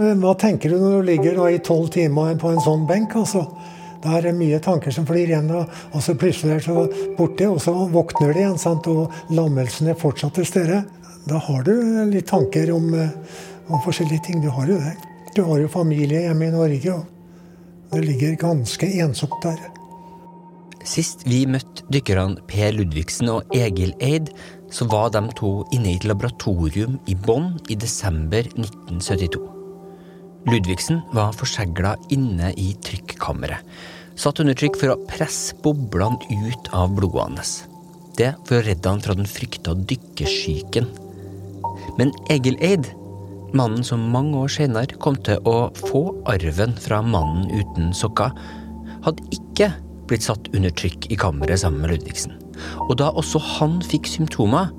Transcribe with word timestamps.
Hva 0.00 0.32
tenker 0.40 0.72
du 0.72 0.78
når 0.80 0.94
du 0.94 1.08
ligger 1.10 1.42
i 1.50 1.58
tolv 1.60 1.90
timer 1.92 2.38
på 2.40 2.54
en 2.54 2.62
sånn 2.64 2.86
benk? 2.88 3.18
altså? 3.20 3.44
Da 4.00 4.14
er 4.16 4.30
det 4.30 4.38
mye 4.38 4.60
tanker 4.64 4.94
som 4.96 5.04
flyr 5.04 5.28
igjen, 5.28 5.50
og 5.52 6.00
så 6.00 6.14
plutselig 6.16 6.54
er 6.54 6.62
de 6.64 7.08
borte, 7.18 7.44
og 7.50 7.58
så 7.60 7.74
våkner 7.92 8.32
de 8.32 8.40
igjen, 8.40 8.56
sant? 8.60 8.88
og 8.88 9.12
lammelsen 9.36 9.90
er 9.92 9.98
fortsatt 10.00 10.38
til 10.38 10.48
stede. 10.48 10.78
Da 11.28 11.42
har 11.44 11.66
du 11.66 11.74
litt 12.08 12.30
tanker 12.30 12.72
om, 12.72 12.88
om 13.68 13.84
forskjellige 13.84 14.24
ting. 14.30 14.40
Du 14.40 14.48
har 14.56 14.72
jo 14.72 14.80
det. 14.80 14.94
Du 15.36 15.42
har 15.44 15.60
jo 15.60 15.68
familie 15.68 16.24
hjemme 16.24 16.48
i 16.48 16.54
Norge, 16.56 16.96
og 16.96 17.92
det 17.92 18.06
ligger 18.08 18.40
ganske 18.40 18.88
ensomt 19.04 19.36
der. 19.44 19.60
Sist 20.88 21.28
vi 21.28 21.44
møtte 21.44 21.84
dykkerne 21.92 22.40
Per 22.48 22.72
Ludvigsen 22.72 23.28
og 23.36 23.52
Egil 23.52 23.92
Eid, 24.00 24.32
så 24.72 24.88
var 24.88 25.12
de 25.12 25.26
to 25.36 25.58
inne 25.76 25.92
i 25.92 26.00
et 26.00 26.08
laboratorium 26.08 26.96
i 27.04 27.20
Bonn 27.28 27.58
i 27.68 27.76
desember 27.76 28.48
1972. 28.56 29.59
Ludvigsen 30.48 31.02
var 31.12 31.34
forsegla 31.36 31.96
inne 32.08 32.54
i 32.56 32.70
trykkammeret. 32.84 33.60
Satt 34.20 34.40
under 34.40 34.56
trykk 34.56 34.78
for 34.80 34.92
å 34.92 35.00
presse 35.08 35.56
boblene 35.64 36.16
ut 36.48 36.70
av 36.76 36.94
blodet 36.96 37.26
hans. 37.26 37.52
Det 38.16 38.32
for 38.48 38.58
å 38.58 38.64
redde 38.64 38.88
han 38.88 39.02
fra 39.04 39.16
den 39.16 39.28
frykta 39.28 39.74
dykkersyken. 39.88 40.88
Men 42.00 42.12
Egil 42.32 42.56
Eid, 42.64 42.88
mannen 43.56 43.84
som 43.84 44.10
mange 44.12 44.36
år 44.40 44.52
senere 44.52 44.98
kom 45.00 45.16
til 45.28 45.40
å 45.48 45.70
få 45.76 46.02
arven 46.30 46.76
fra 46.80 47.00
mannen 47.04 47.48
uten 47.52 47.94
sokker, 47.96 48.32
hadde 49.04 49.24
ikke 49.36 49.70
blitt 50.10 50.26
satt 50.26 50.50
under 50.56 50.72
trykk 50.74 51.10
i 51.12 51.20
kammeret 51.20 51.62
sammen 51.62 51.84
med 51.84 51.94
Ludvigsen. 51.94 52.36
Og 52.88 52.96
da 53.00 53.12
også 53.16 53.40
han 53.58 53.80
fikk 53.84 54.08
symptomer, 54.08 54.72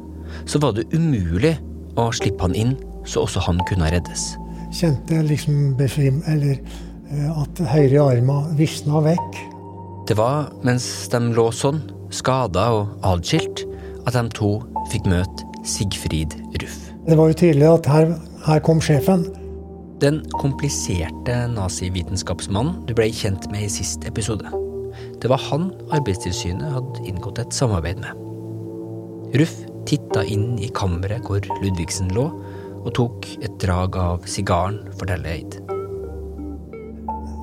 så 0.45 0.61
var 0.61 0.73
det 0.77 0.89
umulig 0.93 1.55
å 1.99 2.09
slippe 2.15 2.45
han 2.45 2.57
inn, 2.57 2.77
så 3.05 3.25
også 3.25 3.45
han 3.47 3.61
kunne 3.69 3.89
reddes. 3.93 4.31
Kjente 4.71 5.19
liksom 5.27 5.75
besvim, 5.79 6.21
eller 6.31 6.57
eh, 7.11 7.41
at 7.41 7.63
høyre 7.73 8.05
arma 8.13 8.41
visna 8.57 9.01
vekk. 9.03 9.41
Det 10.07 10.17
var 10.19 10.49
mens 10.65 10.85
de 11.11 11.19
lå 11.35 11.49
sånn, 11.55 11.81
skada 12.11 12.69
og 12.75 12.95
adskilt, 13.07 13.65
at 14.07 14.15
de 14.17 14.23
to 14.35 14.55
fikk 14.91 15.07
møte 15.11 15.47
Sigfrid 15.67 16.33
Ruff. 16.61 16.79
Det 17.05 17.17
var 17.17 17.29
jo 17.31 17.37
tydelig 17.37 17.67
at 17.69 17.89
her, 17.91 18.15
her 18.47 18.63
kom 18.65 18.81
sjefen. 18.83 19.27
Den 20.01 20.23
kompliserte 20.39 21.35
nazivitenskapsmannen 21.53 22.79
du 22.87 22.95
ble 22.97 23.11
kjent 23.13 23.45
med 23.53 23.67
i 23.67 23.73
sist 23.73 24.07
episode. 24.09 24.49
Det 25.21 25.29
var 25.29 25.41
han 25.51 25.69
Arbeidstilsynet 25.93 26.73
hadde 26.73 27.05
inngått 27.05 27.43
et 27.43 27.53
samarbeid 27.53 28.01
med. 28.01 28.17
Ruff 29.37 29.53
titta 29.87 30.23
inn 30.27 30.57
i 30.61 30.69
kammeret 30.75 31.27
hvor 31.27 31.45
Ludvigsen 31.61 32.09
lå, 32.15 32.25
og 32.81 32.91
tok 32.97 33.29
et 33.41 33.53
drag 33.61 33.97
av 33.99 34.25
sigaren, 34.29 34.81
forteller 34.99 35.37
Eid. 35.37 35.59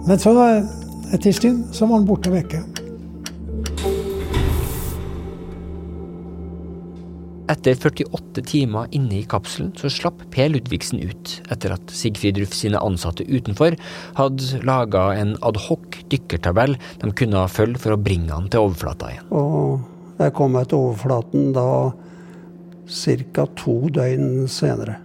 Men 0.09 0.21
så, 0.21 0.35
etter 1.13 1.31
en 1.31 1.37
stund, 1.37 1.65
så 1.75 1.87
var 1.87 2.01
han 2.01 2.09
borte 2.09 2.33
vekke. 2.33 2.63
Etter 7.49 7.79
48 7.81 8.43
timer 8.45 8.91
inne 8.93 9.23
i 9.23 9.27
kapselen 9.29 9.71
så 9.81 9.89
slapp 9.93 10.21
Per 10.35 10.51
Ludvigsen 10.53 11.01
ut, 11.01 11.39
etter 11.49 11.73
at 11.79 11.95
Sigfrid 11.97 12.37
Ruff 12.43 12.53
sine 12.57 12.81
ansatte 12.85 13.25
utenfor 13.25 13.77
hadde 14.19 14.61
laga 14.69 15.07
en 15.17 15.33
adhoc 15.41 15.97
dykkertabell 16.13 16.77
de 17.01 17.13
kunne 17.17 17.47
følge 17.49 17.81
for 17.81 17.97
å 17.97 18.01
bringe 18.01 18.35
han 18.35 18.51
til 18.53 18.69
overflata 18.69 19.15
igjen. 19.15 19.33
Og 19.33 20.21
jeg 20.21 20.37
kom 20.37 20.57
meg 20.59 20.69
til 20.69 20.91
overflaten 20.91 21.53
da 21.57 21.69
ca. 22.89 23.49
to 23.57 23.81
døgn 23.97 24.49
senere. 24.49 24.99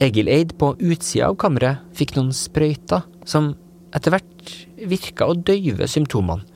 Egil 0.00 0.30
Eid 0.32 0.54
på 0.56 0.70
utsida 0.80 1.26
av 1.28 1.34
kammeret 1.42 1.82
fikk 1.92 2.14
noen 2.16 2.30
sprøyter 2.32 3.02
som 3.28 3.50
etter 3.92 4.14
hvert 4.14 4.52
virka 4.88 5.26
å 5.28 5.34
døyve 5.36 5.84
symptomene. 5.92 6.46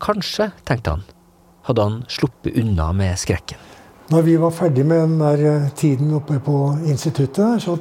Kanskje, 0.00 0.48
tenkte 0.64 0.94
han, 0.94 1.02
hadde 1.68 1.84
han 1.84 1.98
sluppet 2.08 2.56
unna 2.62 2.88
med 2.96 3.20
skrekken. 3.20 3.60
Når 4.08 4.24
vi 4.24 4.38
var 4.40 4.56
ferdig 4.56 4.86
med 4.88 5.04
den 5.04 5.20
der 5.20 5.44
eh, 5.50 5.68
tiden 5.76 6.14
oppe 6.16 6.40
på 6.40 6.56
instituttet, 6.88 7.60
så, 7.62 7.76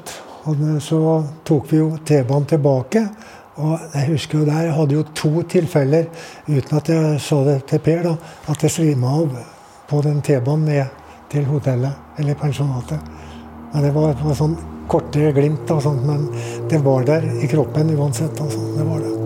så 0.83 0.99
tok 1.47 1.71
vi 1.71 1.79
jo 1.79 1.87
T-banen 2.03 2.51
tilbake. 2.51 3.07
Og 3.63 3.73
jeg 3.95 4.11
husker 4.11 4.41
jo 4.41 4.49
der, 4.51 4.67
jeg 4.67 4.75
hadde 4.75 4.99
jo 4.99 5.07
to 5.15 5.33
tilfeller, 5.55 6.11
uten 6.51 6.77
at 6.77 6.91
jeg 6.91 7.17
sa 7.23 7.41
det 7.47 7.57
til 7.71 7.83
Per, 7.87 8.03
da, 8.11 8.15
at 8.51 8.67
jeg 8.67 8.75
svima 8.75 9.17
av 9.23 9.41
på 9.87 10.03
den 10.03 10.19
T-banen 10.19 10.67
ned 10.67 11.03
til 11.31 11.47
hotellet, 11.47 12.15
eller 12.19 12.39
pensjonatet. 12.43 13.30
Men 13.73 13.83
det 13.83 13.91
var, 13.95 14.11
var 14.19 14.35
sånn 14.35 14.57
korte 14.91 15.31
glimt, 15.31 15.69
og 15.71 15.79
sånt, 15.85 16.03
men 16.03 16.27
det 16.67 16.81
var 16.83 17.07
der 17.07 17.23
i 17.39 17.47
kroppen 17.47 17.93
uansett. 17.95 18.35
Altså. 18.43 18.59
Det 18.75 18.87
var 18.87 18.99
det. 18.99 19.17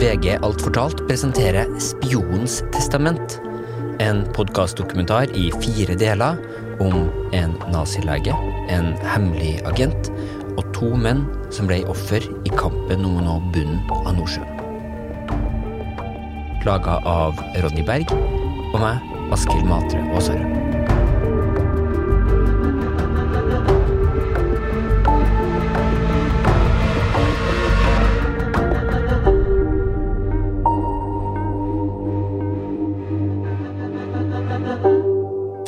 VG 0.00 0.38
Alt 0.38 0.62
fortalt 0.62 1.02
presenterer 1.10 1.66
Spionens 1.82 2.62
testament. 2.72 3.40
En 4.00 4.22
podkastdokumentar 4.32 5.34
i 5.36 5.50
fire 5.60 5.98
deler 5.98 6.38
om 6.80 7.10
en 7.36 7.54
nazilege, 7.72 8.34
en 8.72 8.94
hemmelig 9.04 9.60
agent 9.68 10.10
og 10.56 10.64
to 10.76 10.88
menn 10.96 11.26
som 11.52 11.68
ble 11.70 11.82
offer 11.90 12.24
i 12.44 12.54
kampen 12.56 13.04
om 13.06 13.20
å 13.20 13.26
nå 13.26 13.36
bunnen 13.54 13.82
av 14.00 14.14
Nordsjøen. 14.16 14.56
Laga 16.66 16.98
av 17.08 17.40
Ronny 17.62 17.84
Berg 17.86 18.10
og 18.12 18.80
meg, 18.82 19.00
Askild 19.32 19.68
Matre 19.68 20.02
Aasarød. 20.12 20.58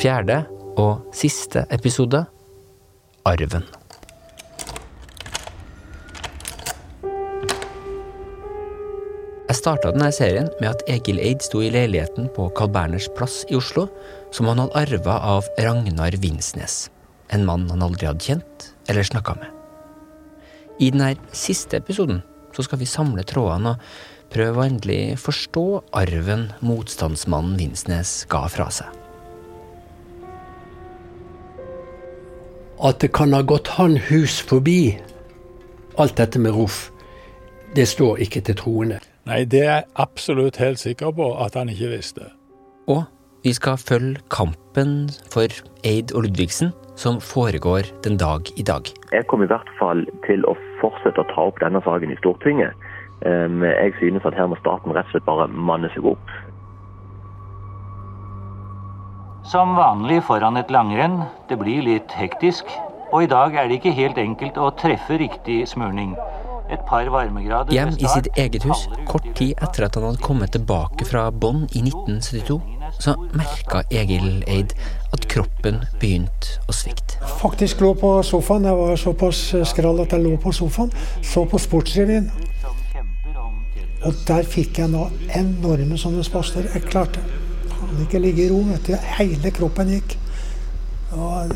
Fjerde 0.03 0.43
og 0.79 1.13
siste 1.15 1.65
episode 1.73 2.23
Arven. 3.27 3.65
Jeg 9.47 9.59
starta 9.59 9.91
denne 9.93 10.09
serien 10.15 10.49
med 10.57 10.71
at 10.71 10.81
Egil 10.89 11.19
Eid 11.21 11.43
sto 11.45 11.61
i 11.61 11.69
leiligheten 11.71 12.29
på 12.33 12.47
Carl 12.57 12.71
Berners 12.73 13.05
plass 13.15 13.43
i 13.51 13.57
Oslo, 13.59 13.85
som 14.33 14.49
han 14.49 14.63
hadde 14.63 14.81
arva 14.81 15.19
av 15.35 15.49
Ragnar 15.61 16.17
Vinsnes, 16.23 16.87
en 17.29 17.45
mann 17.45 17.67
han 17.69 17.85
aldri 17.85 18.09
hadde 18.09 18.25
kjent 18.25 18.71
eller 18.89 19.05
snakka 19.07 19.37
med. 19.37 19.51
I 20.81 20.89
denne 20.89 21.13
siste 21.37 21.77
episoden 21.77 22.23
så 22.55 22.65
skal 22.65 22.81
vi 22.81 22.89
samle 22.89 23.23
trådene 23.29 23.75
og 23.77 24.33
prøve 24.33 24.57
å 24.57 24.65
endelig 24.65 25.19
forstå 25.21 25.67
arven 26.01 26.49
motstandsmannen 26.65 27.59
Vinsnes 27.61 28.23
ga 28.33 28.47
fra 28.49 28.71
seg. 28.73 29.02
At 32.83 32.99
det 32.99 33.13
kan 33.15 33.31
ha 33.31 33.41
gått 33.47 33.67
han 33.77 33.95
hus 34.09 34.41
forbi, 34.43 34.97
alt 35.95 36.17
dette 36.19 36.39
med 36.39 36.51
Roff, 36.51 36.89
det 37.75 37.87
står 37.87 38.19
ikke 38.25 38.41
til 38.43 38.57
troende. 38.59 38.97
Nei, 39.23 39.45
det 39.47 39.61
er 39.63 39.69
jeg 39.71 39.85
absolutt 40.03 40.59
helt 40.59 40.81
sikker 40.81 41.13
på 41.15 41.29
at 41.39 41.55
han 41.55 41.71
ikke 41.71 41.93
visste. 41.93 42.27
Og 42.91 43.05
vi 43.43 43.53
skal 43.55 43.79
følge 43.79 44.19
kampen 44.31 45.07
for 45.31 45.47
Eid 45.87 46.11
og 46.11 46.27
Ludvigsen, 46.27 46.73
som 46.99 47.21
foregår 47.23 47.87
den 48.03 48.19
dag 48.19 48.51
i 48.59 48.63
dag. 48.67 48.91
Jeg 49.15 49.27
kommer 49.31 49.47
i 49.47 49.53
hvert 49.53 49.71
fall 49.79 50.03
til 50.27 50.43
å 50.43 50.57
fortsette 50.81 51.23
å 51.23 51.29
ta 51.31 51.47
opp 51.47 51.63
denne 51.63 51.79
saken 51.87 52.11
i 52.11 52.19
Stortinget. 52.19 52.75
Um, 53.23 53.63
Jeg 53.63 53.95
synes 54.01 54.25
at 54.27 54.35
her 54.35 54.51
må 54.51 54.59
staten 54.59 54.91
rett 54.91 55.07
og 55.07 55.15
slett 55.15 55.25
bare 55.25 55.47
manne 55.47 55.87
seg 55.95 56.03
opp. 56.11 56.35
Som 59.43 59.75
vanlig 59.75 60.21
foran 60.23 60.55
et 60.55 60.69
langrenn, 60.71 61.17
det 61.49 61.57
blir 61.59 61.83
litt 61.83 62.13
hektisk. 62.15 62.69
Og 63.11 63.25
i 63.25 63.27
dag 63.27 63.55
er 63.59 63.67
det 63.67 63.81
ikke 63.81 63.91
helt 63.97 64.17
enkelt 64.21 64.55
å 64.55 64.69
treffe 64.79 65.17
riktig 65.19 65.65
smurning. 65.67 66.13
Et 66.71 66.79
par 66.87 67.09
varmegrader 67.11 67.75
Hjem 67.75 67.91
i 67.99 68.07
sitt 68.07 68.29
eget 68.39 68.63
hus, 68.63 68.85
kort 69.09 69.27
tid 69.35 69.59
etter 69.59 69.85
at 69.89 69.99
han 69.99 70.07
hadde 70.07 70.23
kommet 70.23 70.55
tilbake 70.55 71.03
fra 71.09 71.25
Bonn 71.27 71.67
i 71.75 71.83
1972, 71.83 72.57
så 73.03 73.17
merka 73.35 73.83
Egil 73.91 74.45
Eid 74.47 74.71
at 75.11 75.27
kroppen 75.29 75.83
begynte 75.99 76.63
å 76.71 76.77
svikte. 76.79 77.19
Faktisk 77.43 77.83
lå 77.83 77.91
på 77.99 78.15
sofaen. 78.23 78.71
Jeg 78.71 78.79
var 78.79 78.97
såpass 79.03 79.43
skral 79.73 79.99
at 80.05 80.15
jeg 80.15 80.23
lå 80.23 80.37
på 80.39 80.55
sofaen. 80.55 80.95
Så 81.19 81.43
på 81.51 81.59
Sportsrevyen. 81.59 82.31
Og 84.07 84.25
der 84.27 84.47
fikk 84.47 84.79
jeg 84.79 84.91
nå 84.95 85.09
enorme 85.35 85.99
sånne 85.99 86.23
spaster. 86.23 86.65
Jeg 86.71 86.87
klarte 86.87 87.19
faen 87.93 88.05
ikke 88.07 88.19
ligge 88.19 88.45
i 88.45 88.49
ro. 88.49 88.61
vet 88.67 88.87
du. 88.87 88.95
Hele 89.17 89.51
kroppen 89.51 89.89
gikk. 89.89 90.17
Og 91.13 91.49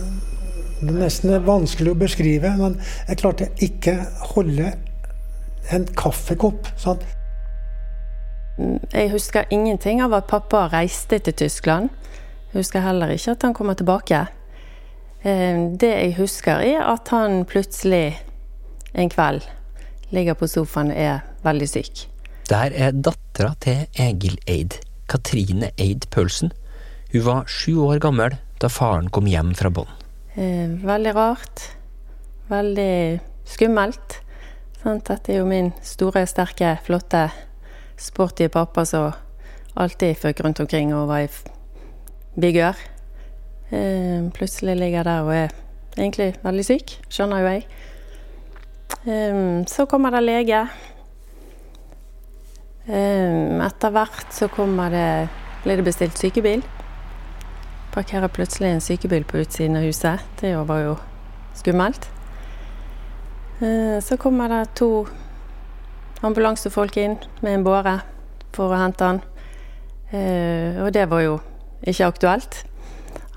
Det 0.78 0.92
er 0.92 0.94
nesten 0.94 1.31
vanskelig 1.42 1.89
å 1.89 1.98
beskrive, 1.98 2.51
men 2.54 2.75
jeg 3.07 3.18
klarte 3.18 3.48
ikke 3.66 3.95
holde 4.36 4.75
en 5.74 5.88
kaffekopp. 5.98 6.68
Sant? 6.78 7.01
Jeg 8.94 9.10
husker 9.10 9.50
ingenting 9.50 10.04
av 10.06 10.13
at 10.13 10.28
pappa 10.30 10.68
reiste 10.69 11.18
til 11.18 11.34
Tyskland. 11.34 11.89
Jeg 12.54 12.60
husker 12.60 12.86
heller 12.86 13.10
ikke 13.10 13.34
at 13.34 13.42
han 13.42 13.56
kommer 13.57 13.74
tilbake. 13.74 14.28
Eh, 15.24 15.66
det 15.81 15.89
jeg 15.89 16.16
husker, 16.19 16.62
er 16.62 16.86
at 16.86 17.10
han 17.10 17.44
plutselig 17.45 18.19
en 18.94 19.10
kveld 19.10 19.42
ligger 20.13 20.38
på 20.38 20.45
sofaen 20.45 20.94
og 20.94 20.98
er 20.98 21.25
veldig 21.42 21.69
syk. 21.69 22.06
Der 22.50 22.69
er 22.69 22.94
dattera 22.94 23.56
til 23.60 23.88
Egil 23.98 24.38
Eid, 24.48 24.78
Katrine 25.07 25.71
Eid 25.77 26.09
Paulsen. 26.12 26.51
Hun 27.12 27.24
var 27.25 27.48
sju 27.48 27.77
år 27.88 28.01
gammel 28.04 28.36
da 28.62 28.69
faren 28.69 29.09
kom 29.13 29.27
hjem 29.30 29.54
fra 29.56 29.71
Bonn. 29.74 29.89
Eh, 30.36 30.69
veldig 30.83 31.13
rart. 31.15 31.63
Veldig 32.50 33.19
skummelt. 33.48 34.19
Sant? 34.81 35.07
Dette 35.09 35.33
er 35.33 35.42
jo 35.42 35.48
min 35.50 35.71
store, 35.86 36.25
sterke, 36.30 36.75
flotte, 36.86 37.27
sporty 37.98 38.48
pappa 38.54 38.86
som 38.86 39.12
alltid 39.77 40.18
føk 40.21 40.44
rundt 40.45 40.62
omkring 40.63 40.94
og 40.95 41.07
var 41.10 41.25
i 41.25 41.31
vigør. 42.38 42.77
Eh, 43.71 44.27
plutselig 44.33 44.77
ligger 44.77 45.01
jeg 45.01 45.10
der 45.10 45.25
og 45.25 45.33
er 45.36 45.56
egentlig 45.98 46.30
veldig 46.44 46.65
syk, 46.65 46.94
skjønner 47.10 47.42
jo 47.42 47.56
jeg. 47.56 47.65
Eh, 49.07 49.42
så 49.68 49.88
kommer 49.89 50.13
det 50.13 50.24
lege. 50.24 50.68
Eh, 52.88 53.66
etter 53.68 53.92
hvert 53.92 54.34
så 54.34 54.48
kommer 54.48 54.92
det, 54.94 55.07
blir 55.63 55.80
det 55.80 55.88
bestilt 55.89 56.18
sykebil 56.18 56.63
parkerer 57.98 58.28
plutselig 58.28 58.69
en 58.69 58.81
sykebil 58.81 59.24
på 59.25 59.39
utsiden 59.42 59.78
av 59.80 59.86
huset. 59.88 60.22
Det 60.39 60.54
var 60.69 60.84
jo 60.84 60.98
skummelt. 61.57 62.10
Eh, 63.60 63.98
så 64.06 64.18
kommer 64.22 64.50
det 64.50 64.75
to 64.78 65.07
ambulansefolk 66.22 66.98
inn 67.01 67.18
med 67.42 67.56
en 67.56 67.66
båre 67.66 67.95
for 68.54 68.69
å 68.69 68.78
hente 68.78 69.07
han. 69.07 69.22
Eh, 70.12 70.78
og 70.84 70.92
det 70.94 71.07
var 71.10 71.25
jo 71.25 71.39
ikke 71.81 72.12
aktuelt. 72.12 72.60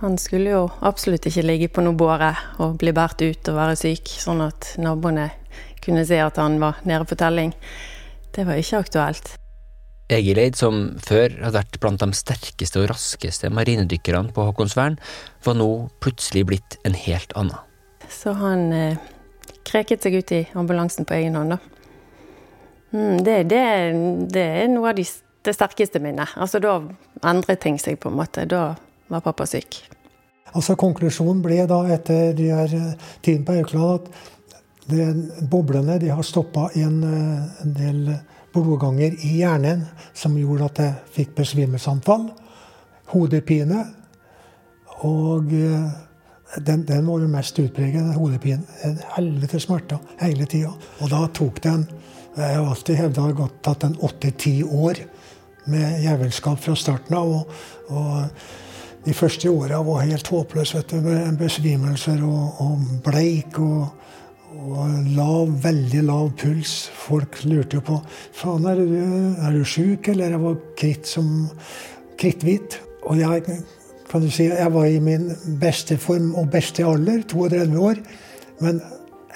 Han 0.03 0.19
skulle 0.21 0.53
jo 0.53 0.67
absolutt 0.85 1.25
ikke 1.29 1.47
ligge 1.47 1.73
på 1.73 1.85
noe 1.85 1.97
båre 1.97 2.35
og 2.61 2.77
bli 2.81 2.93
båret 2.93 3.25
ut 3.25 3.49
og 3.49 3.57
være 3.57 3.81
syk, 3.81 4.13
sånn 4.21 4.45
at 4.45 4.75
naboene 4.81 5.31
kunne 5.81 6.05
se 6.05 6.21
at 6.21 6.37
han 6.37 6.61
var 6.61 6.85
nede 6.85 7.09
på 7.09 7.17
telling. 7.17 7.57
Det 8.35 8.47
var 8.47 8.61
ikke 8.61 8.83
aktuelt. 8.85 9.33
Egileid, 10.11 10.57
som 10.59 10.97
før 11.07 11.31
hadde 11.39 11.55
vært 11.55 11.79
blant 11.83 12.03
de 12.03 12.17
sterkeste 12.19 12.81
og 12.83 12.89
raskeste 12.91 13.51
marinedykkerne 13.55 14.35
på 14.35 14.47
Håkonsvern, 14.49 14.99
var 15.47 15.59
nå 15.59 15.71
plutselig 16.03 16.47
blitt 16.51 16.79
en 16.89 16.97
helt 16.99 17.35
annen. 17.39 17.59
Så 18.11 18.35
han 18.35 18.73
eh, 18.75 18.99
kreket 19.67 20.03
seg 20.03 20.19
ut 20.19 20.33
i 20.35 20.41
ambulansen 20.59 21.07
på 21.07 21.15
egen 21.21 21.39
hånd, 21.39 21.55
da. 21.55 21.61
Mm, 22.91 23.23
det, 23.23 23.37
det, 23.53 23.63
det, 24.35 24.47
er 24.65 24.69
noe 24.73 24.91
av 24.91 24.99
de, 24.99 25.07
det 25.47 25.55
sterkeste 25.55 26.03
minnet. 26.03 26.35
Altså, 26.35 26.59
da 26.59 26.81
endret 27.31 27.63
ting 27.63 27.79
seg, 27.79 28.01
på 28.03 28.11
en 28.11 28.19
måte. 28.19 28.49
Da 28.51 28.73
var 29.11 29.23
pappa 29.23 29.47
syk. 29.47 29.79
Altså, 30.51 30.75
konklusjonen 30.75 31.43
ble 31.45 31.63
da 31.71 31.85
etter 31.95 32.35
de 32.35 32.51
her 32.51 32.75
eh, 32.75 33.11
tiden 33.23 33.47
på 33.47 33.61
Aukland 33.61 34.01
at 34.01 34.11
det, 34.91 35.07
boblene 35.51 35.99
de 36.03 36.11
har 36.13 36.27
stoppa 36.27 36.69
en, 36.75 37.03
eh, 37.05 37.65
en 37.65 37.75
del 37.75 38.03
blodganger 38.53 39.17
i 39.27 39.37
hjernen 39.41 39.87
som 40.17 40.37
gjorde 40.39 40.69
at 40.71 40.83
jeg 40.83 41.17
fikk 41.17 41.35
besvimelsesanfall. 41.41 42.29
Hodepine. 43.15 43.85
Og 45.07 45.53
eh, 45.55 45.91
den, 46.67 46.85
den, 46.87 47.07
var 47.07 47.23
jo 47.23 47.31
mest 47.31 47.59
utpreget, 47.63 48.15
hodepinen. 48.17 48.67
En 48.87 48.99
helvete 49.17 49.61
smerter 49.63 50.01
hele 50.21 50.49
tida. 50.51 50.73
Og 51.01 51.13
da 51.13 51.27
tok 51.35 51.63
den 51.65 51.89
Jeg 52.37 52.57
har 52.57 52.69
alltid 52.71 52.95
hevda 52.95 53.23
det 53.27 53.39
har 53.41 53.49
tatt 53.61 53.85
en 53.85 53.97
åtte-ti 54.07 54.63
år 54.63 55.01
med 55.67 56.03
jævelskap 56.05 56.61
fra 56.63 56.77
starten 56.79 57.17
av. 57.19 57.33
Og, 57.35 57.49
og 57.91 59.03
de 59.05 59.15
første 59.15 59.51
åra 59.51 59.81
var 59.83 60.05
helt 60.07 60.31
håpløse. 60.31 60.85
Besvimelser 61.39 62.23
og, 62.23 62.63
og 62.63 62.85
bleik. 63.05 63.59
og 63.59 63.89
og 64.51 65.11
lav, 65.15 65.51
veldig 65.63 66.03
lav 66.09 66.31
puls. 66.39 66.75
Folk 66.95 67.43
lurte 67.47 67.79
jo 67.79 67.85
på 67.87 67.99
faen, 68.37 68.67
er 68.67 68.81
du, 68.81 68.95
er 69.39 69.55
du 69.55 69.65
sjuk, 69.67 70.11
eller? 70.11 70.35
Jeg 70.35 70.43
var 70.43 70.57
kritt 70.79 71.11
som 71.11 71.29
kritthvit. 72.21 72.81
Og 73.09 73.21
jeg, 73.21 73.61
kan 74.11 74.25
du 74.25 74.31
si, 74.33 74.49
jeg 74.51 74.73
var 74.75 74.89
i 74.89 74.99
min 75.03 75.29
beste 75.61 75.97
form 76.01 76.33
og 76.39 76.51
beste 76.53 76.85
alder, 76.87 77.23
32 77.31 77.85
år. 77.91 78.01
Men 78.65 78.81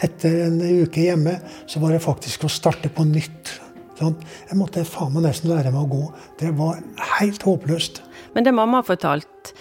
etter 0.04 0.48
en 0.48 0.58
uke 0.82 1.06
hjemme 1.06 1.36
så 1.70 1.82
var 1.82 1.94
det 1.94 2.02
faktisk 2.04 2.46
å 2.46 2.52
starte 2.52 2.90
på 2.92 3.06
nytt. 3.08 3.60
Sånn. 3.94 4.16
Jeg 4.48 4.58
måtte 4.58 4.82
faen 4.88 5.14
meg 5.14 5.28
nesten 5.28 5.52
lære 5.52 5.70
meg 5.70 5.84
å 5.86 5.92
gå. 5.92 6.08
Det 6.40 6.50
var 6.58 6.80
helt 7.20 7.46
håpløst. 7.46 8.02
Men 8.34 8.46
det 8.46 8.54
mamma 8.56 8.80
har 8.80 8.88
fortalt 8.88 9.54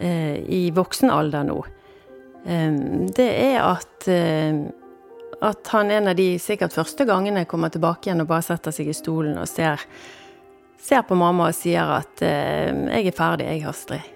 eh, 0.00 0.42
i 0.42 0.64
voksen 0.74 1.12
alder 1.14 1.46
nå, 1.46 1.60
eh, 2.50 2.80
det 3.14 3.28
er 3.44 3.60
at 3.62 4.08
eh, 4.10 4.66
at 5.44 5.68
han 5.68 5.90
en 5.90 6.08
av 6.08 6.16
de 6.16 6.36
sikkert 6.40 6.72
første 6.72 7.04
gangene 7.08 7.44
kommer 7.48 7.72
tilbake 7.72 8.08
igjen 8.08 8.22
og 8.24 8.30
bare 8.30 8.44
setter 8.46 8.72
seg 8.72 8.88
i 8.88 8.96
stolen 8.96 9.36
og 9.40 9.48
ser, 9.50 9.82
ser 10.80 11.04
på 11.04 11.18
mamma 11.18 11.50
og 11.50 11.56
sier 11.56 11.96
at 11.98 12.22
eh, 12.24 12.72
'Jeg 12.72 13.12
er 13.12 13.16
ferdig, 13.16 13.46
jeg, 13.50 13.66
Astrid', 13.68 14.12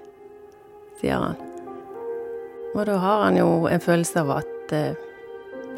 sier 1.01 1.21
han. 1.21 1.37
Og 2.75 2.87
da 2.87 2.97
har 3.03 3.25
han 3.27 3.37
jo 3.37 3.67
en 3.67 3.83
følelse 3.83 4.23
av 4.23 4.31
at 4.39 4.73
eh, 4.73 4.95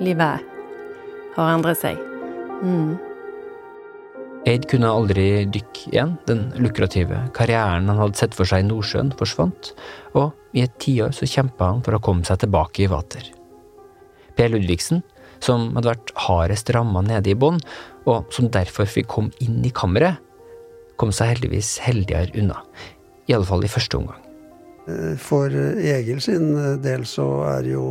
livet 0.00 0.44
har 1.36 1.54
endret 1.54 1.80
seg. 1.80 1.98
Mm. 2.62 2.98
Eid 4.46 4.66
kunne 4.70 4.90
aldri 4.90 5.44
dykke 5.54 5.92
igjen. 5.92 6.16
Den 6.26 6.48
lukrative 6.58 7.20
karrieren 7.34 7.88
han 7.88 8.00
hadde 8.00 8.18
sett 8.18 8.34
for 8.34 8.48
seg 8.48 8.64
i 8.64 8.68
Nordsjøen, 8.68 9.12
forsvant, 9.18 9.72
og 10.18 10.32
i 10.52 10.64
et 10.66 10.74
tiår 10.82 11.14
så 11.16 11.28
kjempa 11.30 11.70
han 11.70 11.82
for 11.86 11.96
å 11.96 12.02
komme 12.02 12.26
seg 12.26 12.42
tilbake 12.42 12.84
i 12.84 12.90
vater. 12.90 13.30
Per 14.36 14.50
Ludvigsen 14.52 15.02
som 15.42 15.72
hadde 15.76 15.90
vært 15.90 16.12
hardest 16.26 16.70
ramma 16.74 17.02
nede 17.04 17.32
i 17.32 17.38
bånn, 17.38 17.60
og 18.06 18.30
som 18.34 18.50
derfor 18.52 18.88
fikk 18.90 19.10
komme 19.10 19.34
inn 19.42 19.62
i 19.66 19.72
kammeret, 19.74 20.20
kom 21.00 21.12
seg 21.14 21.34
heldigvis 21.34 21.76
heldigere 21.82 22.34
unna. 22.38 22.60
I 23.26 23.36
alle 23.36 23.48
fall 23.48 23.64
i 23.66 23.70
første 23.70 23.98
omgang. 23.98 24.20
Eh, 24.90 25.14
for 25.18 25.50
Egil 25.50 26.20
sin 26.22 26.52
del 26.82 27.06
så 27.08 27.26
er 27.54 27.64
det 27.66 27.74
jo 27.74 27.86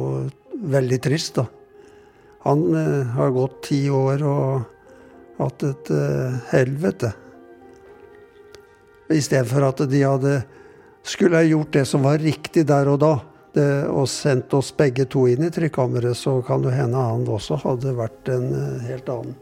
veldig 0.72 1.02
trist, 1.04 1.40
da. 1.40 1.48
Han 2.48 2.64
eh, 2.76 3.12
har 3.18 3.36
gått 3.36 3.60
ti 3.68 3.82
år 3.92 4.24
og 4.28 5.42
hatt 5.42 5.64
et 5.66 5.90
helvete. 6.52 7.10
I 9.12 9.20
stedet 9.24 9.50
for 9.50 9.66
at 9.66 9.82
de 9.90 10.04
hadde 10.06 10.36
skulle 11.04 11.40
ha 11.40 11.46
gjort 11.46 11.74
det 11.74 11.86
som 11.90 12.06
var 12.06 12.22
riktig 12.22 12.66
der 12.70 12.90
og 12.92 13.00
da 13.02 13.16
det, 13.58 13.70
og 13.92 14.10
sendt 14.10 14.54
oss 14.58 14.72
begge 14.76 15.06
to 15.12 15.26
inn 15.30 15.46
i 15.46 15.52
trykkammeret, 15.54 16.18
så 16.18 16.40
kan 16.46 16.64
det 16.66 16.76
hende 16.76 17.00
han 17.00 17.28
også 17.28 17.60
hadde 17.66 17.96
vært 17.98 18.32
en 18.32 18.52
eh, 18.56 18.86
helt 18.90 19.10
annen. 19.12 19.38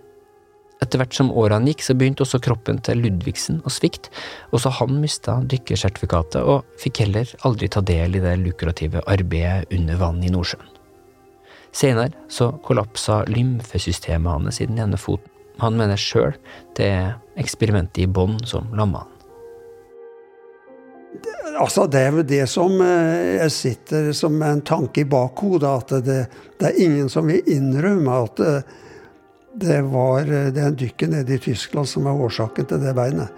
Etter 0.80 1.02
hvert 1.02 1.16
som 1.16 1.32
årene 1.36 1.74
gikk, 1.74 1.84
så 1.84 1.96
begynte 1.98 2.24
også 2.24 2.40
kroppen 2.44 2.80
til 2.88 3.02
Ludvigsen 3.04 3.60
å 3.68 3.72
svikte. 3.74 4.14
Også 4.56 4.72
han 4.80 4.96
mista 5.02 5.36
dykkersertifikatet, 5.52 6.40
og 6.40 6.64
fikk 6.80 7.04
heller 7.04 7.34
aldri 7.48 7.68
ta 7.68 7.84
del 7.84 8.16
i 8.16 8.24
det 8.24 8.38
lukrative 8.40 9.04
arbeidet 9.12 9.68
under 9.76 10.00
vann 10.00 10.24
i 10.24 10.32
Nordsjøen. 10.32 10.72
Senere 11.76 12.16
så 12.32 12.50
kollapsa 12.66 13.22
lymfesystemet 13.30 14.32
hans 14.32 14.64
i 14.64 14.70
den 14.72 14.80
ene 14.82 14.98
foten. 14.98 15.30
Han 15.60 15.76
mener 15.76 16.00
sjøl 16.00 16.32
det 16.80 16.88
er 16.88 17.16
eksperimentet 17.40 18.06
i 18.06 18.08
bånn 18.08 18.40
som 18.48 18.72
lamma 18.74 19.04
han. 19.04 19.19
Altså, 21.60 21.88
det 21.90 22.02
er 22.06 22.14
jo 22.14 22.24
det 22.24 22.44
som 22.52 22.76
eh, 22.86 23.40
jeg 23.40 23.54
sitter 23.54 24.12
som 24.16 24.36
en 24.46 24.62
tanke 24.66 25.02
i 25.02 25.10
bakhodet, 25.10 25.70
at 25.70 26.06
det, 26.06 26.20
det, 26.60 26.70
er 26.70 26.84
ingen 26.86 27.10
som 27.12 27.28
vil 27.28 27.46
innrømme 27.50 28.20
at 28.28 28.38
det, 28.40 28.54
eh, 28.60 28.86
det 29.60 29.80
var 29.90 30.30
eh, 30.30 30.52
den 30.54 30.78
dykket 30.78 31.10
nede 31.12 31.36
i 31.36 31.42
Tyskland 31.42 31.90
som 31.90 32.06
er 32.08 32.22
årsaken 32.28 32.70
til 32.70 32.84
det 32.84 32.94
beinet. 32.96 33.34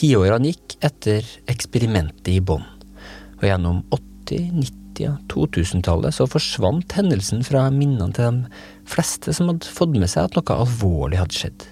Tiårene 0.00 0.48
gikk 0.48 0.78
etter 0.88 1.26
eksperimentet 1.52 2.32
i 2.32 2.40
Bonn, 2.40 2.64
og 3.36 3.44
gjennom 3.44 3.82
80-, 3.92 4.48
90- 4.96 5.10
og 5.10 5.52
2000-tallet 5.52 6.16
så 6.16 6.26
forsvant 6.28 6.96
hendelsen 6.96 7.44
fra 7.44 7.66
minnene 7.74 8.08
til 8.16 8.40
de 8.40 8.64
fleste 8.88 9.36
som 9.36 9.52
hadde 9.52 9.68
fått 9.68 9.92
med 10.00 10.08
seg 10.10 10.30
at 10.30 10.40
noe 10.40 10.58
alvorlig 10.64 11.20
hadde 11.20 11.36
skjedd. 11.36 11.68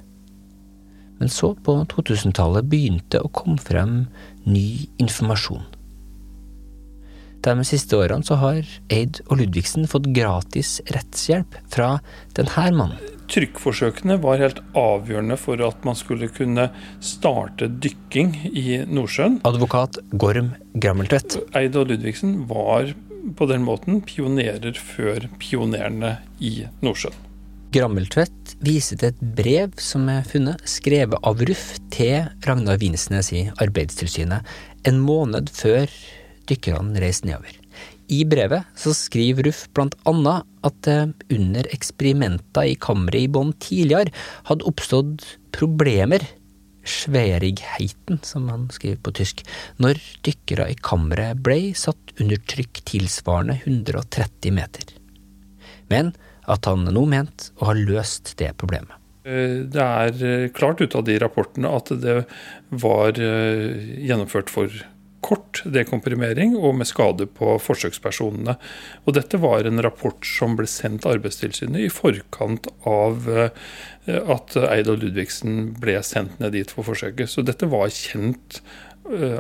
Men 1.19 1.33
så, 1.33 1.55
på 1.55 1.81
2000-tallet, 1.91 2.69
begynte 2.71 3.23
å 3.23 3.33
komme 3.35 3.59
frem 3.59 4.07
ny 4.47 4.87
informasjon. 5.03 5.67
De 7.45 7.55
siste 7.67 7.97
årene 7.97 8.27
så 8.27 8.39
har 8.41 8.67
Eid 8.93 9.21
og 9.29 9.39
Ludvigsen 9.41 9.87
fått 9.91 10.09
gratis 10.15 10.79
rettshjelp 10.91 11.55
fra 11.71 11.99
denne 12.39 12.73
mannen. 12.75 13.15
Trykkforsøkene 13.29 14.17
var 14.23 14.41
helt 14.41 14.63
avgjørende 14.79 15.37
for 15.39 15.61
at 15.67 15.85
man 15.85 15.99
skulle 15.99 16.31
kunne 16.33 16.71
starte 17.05 17.69
dykking 17.69 18.33
i 18.49 18.81
Nordsjøen. 18.89 19.43
Advokat 19.49 20.01
Gorm 20.17 20.55
Grammeltvedt. 20.81 21.37
Eid 21.59 21.77
og 21.77 21.93
Ludvigsen 21.93 22.41
var 22.49 22.95
på 23.37 23.49
den 23.51 23.67
måten 23.69 24.01
pionerer 24.09 24.81
før 24.81 25.29
pionerene 25.43 26.17
i 26.41 26.63
Nordsjøen. 26.81 27.28
Grammeltvedt 27.69 28.55
viser 28.65 28.97
til 28.97 29.11
et 29.11 29.19
brev 29.37 29.75
som 29.83 30.07
er 30.09 30.23
funnet, 30.25 30.63
skrevet 30.65 31.21
av 31.21 31.43
Ruff 31.45 31.75
til 31.93 32.25
Ragnar 32.47 32.79
Vinsnes 32.81 33.29
i 33.37 33.43
Arbeidstilsynet, 33.61 34.47
en 34.89 35.01
måned 35.05 35.51
før 35.53 35.85
dykkerne 36.49 37.03
reiste 37.03 37.29
nedover. 37.29 37.59
I 38.09 38.23
brevet 38.25 38.65
så 38.73 38.95
skriver 38.97 39.51
Ruff 39.51 39.67
blant 39.77 39.99
annet 40.09 40.49
at 40.65 40.79
det 40.87 41.35
under 41.37 41.69
eksperimenter 41.77 42.71
i 42.71 42.79
kammeret 42.81 43.27
i 43.27 43.33
bånn 43.37 43.53
tidligere 43.61 44.15
hadde 44.49 44.65
oppstått 44.71 45.27
problemer, 45.53 46.25
sverigheten 46.89 48.23
som 48.25 48.49
han 48.49 48.65
skriver 48.73 49.03
på 49.05 49.13
tysk, 49.19 49.43
når 49.77 50.01
dykkere 50.25 50.71
i 50.73 50.79
kammeret 50.89 51.45
ble 51.45 51.75
satt 51.77 52.17
under 52.17 52.41
trykk 52.49 52.81
tilsvarende 52.89 53.59
130 53.61 54.57
meter. 54.57 54.97
Men 55.93 56.15
at 56.49 56.69
han 56.69 56.89
nå 56.89 57.05
mente 57.09 57.53
å 57.61 57.71
ha 57.71 57.77
løst 57.77 58.35
det 58.41 58.55
problemet. 58.61 58.99
Eh, 59.29 59.65
det 59.69 59.83
er 59.83 60.23
eh, 60.25 60.51
klart 60.55 60.81
ut 60.81 60.97
av 60.97 61.05
de 61.09 61.19
rapportene 61.21 61.71
at 61.71 61.93
det 62.03 62.23
var 62.71 63.19
eh, 63.21 63.99
gjennomført 64.09 64.53
for 64.53 64.73
kort 65.25 65.61
dekomprimering 65.67 66.55
og 66.57 66.79
med 66.79 66.89
skade 66.89 67.27
på 67.37 67.57
forsøkspersonene. 67.61 68.55
Og 69.05 69.17
dette 69.17 69.41
var 69.43 69.67
en 69.67 69.83
rapport 69.85 70.25
som 70.25 70.55
ble 70.57 70.69
sendt 70.71 71.09
Arbeidstilsynet 71.11 71.83
i 71.85 71.91
forkant 71.93 72.71
av 72.89 73.27
at 74.07 74.55
Eid 74.63 74.89
Ludvigsen 74.89 75.75
ble 75.83 75.99
sendt 76.07 76.39
ned 76.41 76.55
dit 76.55 76.71
for 76.71 76.87
forsøket. 76.87 77.29
Så 77.29 77.43
dette 77.45 77.69
var 77.69 77.91
kjent 77.93 78.63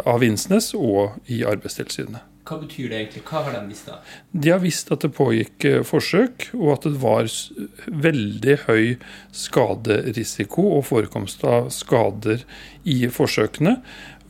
av 0.02 0.18
Vinsnes 0.20 0.74
og 0.76 1.14
i 1.30 1.44
Arbeidstilsynet. 1.46 2.26
Hva 2.48 2.56
betyr 2.62 2.88
det 2.88 3.00
egentlig? 3.02 3.22
Hva 3.28 3.42
har 3.44 3.56
de 3.58 3.62
visst 3.68 3.88
da? 3.90 3.98
De 4.32 4.52
har 4.54 4.62
visst 4.62 4.92
at 4.94 5.04
det 5.04 5.10
pågikk 5.16 5.66
eh, 5.68 5.80
forsøk, 5.84 6.48
og 6.56 6.70
at 6.78 6.86
det 6.88 7.00
var 7.02 7.28
veldig 8.08 8.54
høy 8.64 8.84
skaderisiko 9.36 10.64
og 10.78 10.86
forekomst 10.88 11.44
av 11.44 11.68
skader 11.74 12.46
i 12.88 13.02
forsøkene. 13.12 13.76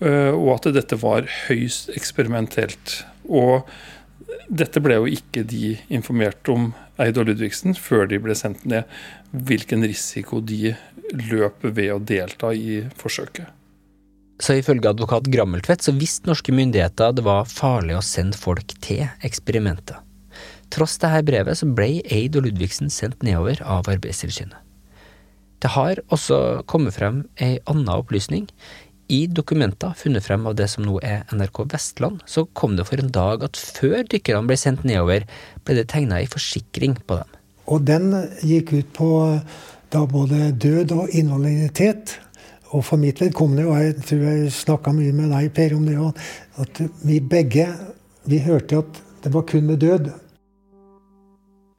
Eh, 0.02 0.32
og 0.34 0.56
at 0.56 0.72
dette 0.74 0.98
var 0.98 1.30
høyst 1.46 1.94
eksperimentelt. 1.94 3.00
Og 3.28 3.68
dette 4.48 4.82
ble 4.82 4.98
jo 4.98 5.10
ikke 5.18 5.44
de 5.46 5.76
informert 5.92 6.50
om, 6.52 6.72
Eid 6.98 7.20
og 7.20 7.28
Ludvigsen, 7.28 7.76
før 7.78 8.08
de 8.10 8.18
ble 8.18 8.34
sendt 8.34 8.64
ned, 8.66 8.88
hvilken 9.30 9.86
risiko 9.86 10.40
de 10.42 10.74
løp 11.28 11.62
ved 11.62 11.92
å 11.94 12.00
delta 12.02 12.50
i 12.50 12.80
forsøket. 12.98 13.57
Så 14.38 14.54
ifølge 14.60 14.90
advokat 14.90 15.26
Grammeltvedt 15.32 15.82
så 15.82 15.94
visste 15.98 16.30
norske 16.30 16.54
myndigheter 16.54 17.14
det 17.16 17.24
var 17.26 17.48
farlig 17.50 17.96
å 17.98 18.04
sende 18.04 18.38
folk 18.38 18.76
til 18.84 19.08
eksperimentet. 19.26 19.98
Tross 20.70 20.98
dette 21.00 21.24
brevet 21.26 21.58
så 21.58 21.66
ble 21.66 22.02
Eid 22.04 22.36
og 22.38 22.44
Ludvigsen 22.46 22.92
sendt 22.92 23.24
nedover 23.26 23.60
av 23.64 23.88
Arbeidstilsynet. 23.90 24.58
Det 25.58 25.72
har 25.74 25.98
også 26.14 26.62
kommet 26.70 26.94
frem 26.94 27.24
ei 27.42 27.56
anna 27.66 27.96
opplysning. 27.98 28.46
I 29.10 29.24
dokumenter 29.26 29.96
funnet 29.98 30.22
frem 30.22 30.44
av 30.46 30.54
det 30.58 30.68
som 30.70 30.84
nå 30.86 31.00
er 31.02 31.24
NRK 31.34 31.64
Vestland, 31.72 32.20
så 32.28 32.44
kom 32.54 32.76
det 32.78 32.86
for 32.86 33.00
en 33.00 33.10
dag 33.10 33.42
at 33.42 33.58
før 33.58 34.04
dykkerne 34.04 34.46
ble 34.46 34.58
sendt 34.60 34.84
nedover, 34.86 35.26
ble 35.64 35.78
det 35.80 35.88
tegna 35.90 36.20
ei 36.20 36.28
forsikring 36.30 36.94
på 37.08 37.18
dem. 37.18 37.34
Og 37.66 37.82
den 37.88 38.12
gikk 38.46 38.70
ut 38.76 38.92
på 38.94 39.10
da 39.90 40.04
både 40.08 40.52
død 40.60 40.92
og 40.94 41.16
invaliditet 41.16 42.18
og 42.76 42.84
for 42.84 43.00
mitt 43.00 43.20
vedkommende, 43.22 43.64
og 43.68 43.78
jeg 43.80 43.94
tror 44.04 44.24
jeg 44.28 44.52
snakka 44.52 44.92
mye 44.92 45.12
med 45.16 45.32
deg, 45.32 45.52
Per, 45.56 45.76
om 45.76 45.86
det 45.88 45.96
òg, 45.96 46.24
at 46.60 46.80
vi 47.06 47.20
begge 47.24 47.68
vi 48.28 48.40
hørte 48.44 48.82
at 48.82 48.98
det 49.24 49.32
var 49.32 49.46
kun 49.48 49.64
med 49.68 49.80
død. 49.80 50.10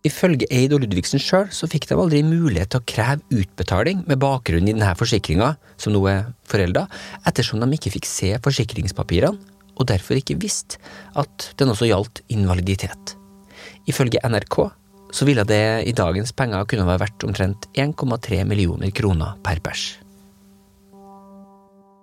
Ifølge 0.08 0.48
Eid 0.56 0.74
og 0.74 0.82
Ludvigsen 0.82 1.20
sjøl 1.20 1.50
så 1.54 1.68
fikk 1.70 1.90
de 1.90 1.98
aldri 2.00 2.22
mulighet 2.24 2.72
til 2.72 2.80
å 2.80 2.88
kreve 2.88 3.42
utbetaling 3.42 4.06
med 4.08 4.22
bakgrunn 4.22 4.70
i 4.70 4.74
denne 4.74 4.94
forsikringa, 4.98 5.52
som 5.78 5.94
nå 5.94 6.02
er 6.10 6.32
forelda, 6.50 6.86
ettersom 7.28 7.60
de 7.62 7.70
ikke 7.76 7.94
fikk 7.98 8.08
se 8.08 8.32
forsikringspapirene, 8.46 9.38
og 9.80 9.88
derfor 9.88 10.18
ikke 10.20 10.40
visste 10.40 10.80
at 11.20 11.52
den 11.60 11.72
også 11.72 11.88
gjaldt 11.88 12.24
invaliditet. 12.34 13.16
Ifølge 13.88 14.24
NRK 14.28 14.58
så 15.16 15.26
ville 15.26 15.46
det 15.48 15.64
i 15.90 15.96
dagens 15.96 16.34
penger 16.38 16.68
kunne 16.70 16.88
være 16.88 17.04
verdt 17.06 17.26
omtrent 17.28 17.70
1,3 17.76 18.44
millioner 18.48 18.92
kroner 18.96 19.38
per 19.44 19.62
pers. 19.64 19.98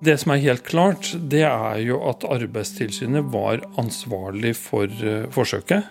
Det 0.07 0.15
som 0.23 0.35
er 0.35 0.45
helt 0.45 0.63
klart, 0.69 1.09
det 1.19 1.43
er 1.49 1.81
jo 1.83 1.99
at 2.07 2.27
Arbeidstilsynet 2.29 3.27
var 3.33 3.65
ansvarlig 3.81 4.53
for 4.59 4.87
eh, 4.87 5.27
forsøket. 5.35 5.89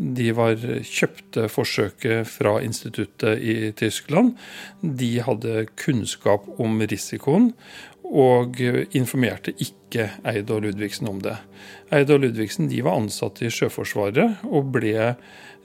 De 0.00 0.30
var, 0.32 0.56
kjøpte 0.86 1.44
forsøket 1.52 2.28
fra 2.30 2.54
instituttet 2.64 3.42
i 3.44 3.56
Tyskland. 3.76 4.32
De 4.80 5.10
hadde 5.26 5.66
kunnskap 5.76 6.46
om 6.62 6.80
risikoen, 6.80 7.50
og 8.10 8.56
informerte 8.96 9.52
ikke 9.60 10.08
Eid 10.26 10.48
og 10.50 10.64
Ludvigsen 10.64 11.10
om 11.10 11.20
det. 11.22 11.36
Eid 11.94 12.10
og 12.10 12.24
Ludvigsen 12.24 12.70
de 12.72 12.80
var 12.86 12.96
ansatte 12.98 13.44
i 13.46 13.52
Sjøforsvaret 13.54 14.40
og 14.48 14.72
ble 14.74 14.96
Eh, 14.98 15.14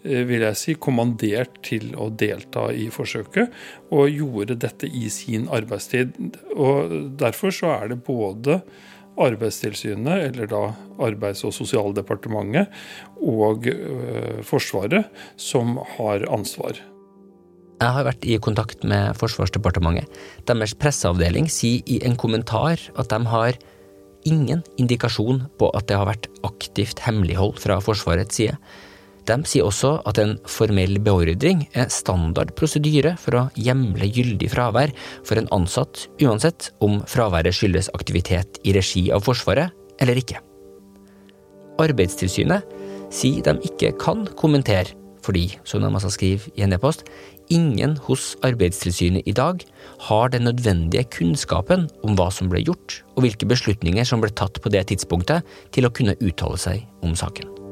vil 0.06 0.46
jeg 0.46 0.60
si, 0.60 0.76
kommandert 0.80 1.60
til 1.66 1.94
å 1.98 2.10
delta 2.14 2.70
i 2.74 2.88
forsøket, 2.94 3.54
og 3.92 4.12
gjorde 4.14 4.60
dette 4.62 4.90
i 4.90 5.10
sin 5.14 5.50
arbeidstid. 5.52 6.16
Og 6.56 6.94
Derfor 7.20 7.56
så 7.56 7.74
er 7.80 7.94
det 7.94 8.04
både 8.06 8.62
Arbeidstilsynet, 9.16 10.26
eller 10.30 10.50
da 10.52 10.64
Arbeids- 11.00 11.46
og 11.48 11.54
sosialdepartementet, 11.56 12.68
og 13.24 13.70
ø, 13.72 14.42
Forsvaret 14.44 15.08
som 15.40 15.78
har 15.96 16.26
ansvar. 16.28 16.82
Jeg 17.80 17.92
har 17.92 18.06
vært 18.08 18.26
i 18.28 18.38
kontakt 18.40 18.84
med 18.88 19.16
Forsvarsdepartementet. 19.20 20.12
Deres 20.48 20.76
presseavdeling 20.80 21.48
sier 21.52 21.84
i 21.92 22.00
en 22.08 22.16
kommentar 22.20 22.80
at 22.96 23.12
de 23.12 23.20
har 23.32 23.58
ingen 24.26 24.64
indikasjon 24.82 25.44
på 25.60 25.70
at 25.78 25.88
det 25.90 26.00
har 26.00 26.08
vært 26.10 26.30
aktivt 26.48 27.04
hemmelighold 27.06 27.60
fra 27.62 27.78
Forsvarets 27.84 28.40
side. 28.40 28.56
De 29.26 29.38
sier 29.50 29.66
også 29.66 29.96
at 30.06 30.20
en 30.22 30.36
formell 30.50 31.00
beordring 31.02 31.64
er 31.74 31.90
standard 31.94 32.54
prosedyre 32.58 33.16
for 33.22 33.40
å 33.40 33.46
hjemle 33.58 34.06
gyldig 34.06 34.52
fravær 34.54 34.94
for 35.26 35.42
en 35.42 35.50
ansatt, 35.56 36.06
uansett 36.22 36.70
om 36.86 37.00
fraværet 37.10 37.58
skyldes 37.58 37.90
aktivitet 37.98 38.60
i 38.64 38.76
regi 38.78 39.08
av 39.16 39.26
Forsvaret 39.26 39.74
eller 40.04 40.22
ikke. 40.22 40.42
Arbeidstilsynet 41.82 42.70
sier 43.14 43.42
de 43.46 43.58
ikke 43.66 43.96
kan 44.02 44.28
kommentere, 44.38 44.94
fordi, 45.26 45.48
som 45.66 45.82
de 45.82 45.90
altså 45.90 46.12
skriver 46.14 46.54
i 46.54 46.64
en 46.68 46.78
e-post, 46.78 47.02
ingen 47.50 47.98
hos 48.06 48.34
Arbeidstilsynet 48.46 49.26
i 49.26 49.34
dag 49.34 49.66
har 50.06 50.30
den 50.34 50.46
nødvendige 50.46 51.10
kunnskapen 51.18 51.90
om 52.06 52.14
hva 52.18 52.30
som 52.34 52.54
ble 52.54 52.62
gjort, 52.62 53.02
og 53.18 53.26
hvilke 53.26 53.50
beslutninger 53.50 54.06
som 54.06 54.22
ble 54.22 54.34
tatt 54.38 54.62
på 54.62 54.74
det 54.74 54.86
tidspunktet, 54.94 55.46
til 55.74 55.90
å 55.90 55.94
kunne 55.94 56.18
uttale 56.22 56.62
seg 56.62 56.86
om 57.02 57.18
saken. 57.18 57.65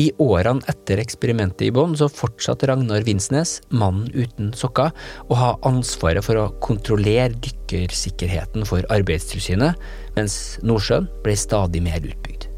I 0.00 0.08
årene 0.22 0.64
etter 0.70 1.00
eksperimentet 1.02 1.66
i 1.66 1.72
Bonn 1.74 1.92
så 1.98 2.08
fortsatte 2.08 2.68
Ragnar 2.70 3.04
Vinsnes, 3.04 3.58
mannen 3.68 4.08
uten 4.14 4.52
sokker, 4.56 4.92
å 5.28 5.36
ha 5.36 5.50
ansvaret 5.68 6.24
for 6.24 6.40
å 6.40 6.48
kontrollere 6.64 7.34
dykkersikkerheten 7.44 8.64
for 8.68 8.86
Arbeidstilsynet, 8.92 9.76
mens 10.16 10.38
Nordsjøen 10.64 11.10
ble 11.26 11.36
stadig 11.36 11.82
mer 11.84 12.00
utbygd. 12.00 12.48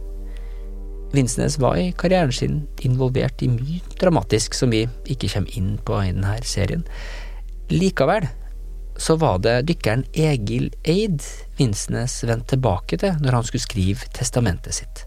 Vinsnes 1.14 1.59
var 1.62 1.79
i 1.79 1.91
karrieren 1.99 2.35
sin 2.35 2.62
involvert 2.87 3.43
i 3.43 3.50
mye 3.50 3.99
dramatisk 4.00 4.55
som 4.59 4.73
vi 4.75 4.85
ikke 5.11 5.31
kommer 5.31 5.59
inn 5.59 5.76
på 5.87 6.00
i 6.03 6.11
denne 6.11 6.37
serien. 6.47 6.83
Likevel 7.71 8.26
så 8.99 9.17
var 9.19 9.41
det 9.43 9.64
dykkeren 9.71 10.05
Egil 10.14 10.71
Eid 10.87 11.23
Vinsnes 11.59 12.21
vendte 12.26 12.55
tilbake 12.55 12.99
til 13.03 13.19
når 13.23 13.41
han 13.41 13.50
skulle 13.50 13.67
skrive 13.67 14.11
testamentet 14.14 14.79
sitt 14.79 15.07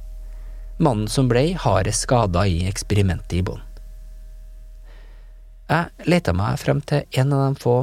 mannen 0.78 1.08
som 1.12 1.30
ble 1.30 1.52
hardest 1.58 2.06
skada 2.06 2.46
i 2.48 2.66
eksperimentet 2.70 3.40
i 3.40 3.46
Bonn. 3.46 3.64
Jeg 5.68 6.08
leita 6.08 6.32
meg 6.38 6.60
frem 6.62 6.80
til 6.88 7.04
en 7.20 7.34
av 7.36 7.42
de 7.44 7.62
få 7.62 7.78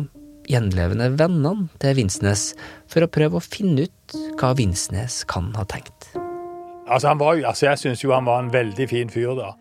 gjenlevende 0.48 1.10
vennene 1.18 1.68
til 1.82 1.98
Vinsnes 1.98 2.52
for 2.90 3.04
å 3.04 3.10
prøve 3.12 3.40
å 3.40 3.44
finne 3.44 3.86
ut 3.88 4.16
hva 4.40 4.54
Vinsnes 4.56 5.22
kan 5.28 5.50
ha 5.56 5.66
tenkt. 5.68 6.14
Altså, 6.84 7.10
han 7.10 7.20
var, 7.20 7.38
altså 7.40 7.70
Jeg 7.70 7.80
syns 7.80 8.04
jo 8.04 8.12
han 8.12 8.26
var 8.28 8.42
en 8.42 8.52
veldig 8.52 8.88
fin 8.88 9.12
fyr, 9.12 9.32
da. 9.38 9.54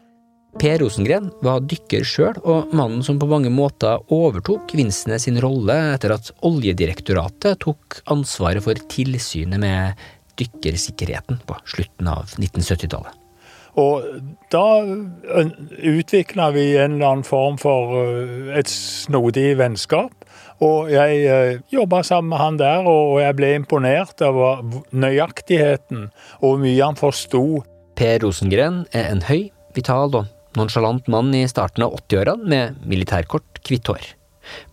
Per 0.60 0.78
Rosengren 0.84 1.32
var 1.42 1.64
dykker 1.66 2.04
sjøl, 2.06 2.38
og 2.46 2.76
mannen 2.78 3.02
som 3.06 3.18
på 3.20 3.30
mange 3.32 3.50
måter 3.50 4.04
overtok 4.14 4.76
Vinsnes 4.78 5.26
sin 5.26 5.40
rolle 5.42 5.76
etter 5.96 6.14
at 6.14 6.30
Oljedirektoratet 6.46 7.64
tok 7.64 8.04
ansvaret 8.14 8.64
for 8.64 8.78
tilsynet 8.92 9.64
med 9.64 10.06
dykkersikkerheten 10.38 11.42
på 11.48 11.58
slutten 11.74 12.12
av 12.12 12.38
1970-tallet. 12.38 13.23
Og 13.80 14.04
da 14.54 14.66
utvikla 15.82 16.52
vi 16.54 16.66
en 16.78 16.98
eller 16.98 17.08
annen 17.08 17.26
form 17.26 17.58
for 17.62 17.96
et 18.54 18.70
snodig 18.70 19.56
vennskap. 19.58 20.14
Og 20.64 20.92
jeg 20.94 21.60
jobba 21.74 22.04
sammen 22.06 22.32
med 22.32 22.42
han 22.42 22.60
der, 22.62 22.86
og 22.88 23.18
jeg 23.20 23.36
ble 23.40 23.54
imponert 23.58 24.22
over 24.24 24.62
nøyaktigheten 24.94 26.08
og 26.40 26.46
hvor 26.46 26.62
mye 26.62 26.80
han 26.86 27.00
forsto. 27.00 27.44
Per 27.98 28.22
Rosengren 28.24 28.84
er 28.94 29.10
en 29.12 29.26
høy, 29.26 29.50
vital 29.76 30.14
og 30.14 30.30
nonsjalant 30.58 31.10
mann 31.12 31.34
i 31.36 31.46
starten 31.50 31.86
av 31.86 31.98
80-årene 32.06 32.50
med 32.50 32.86
militærkort, 32.90 33.62
hvitt 33.66 33.90
hår. 33.90 34.14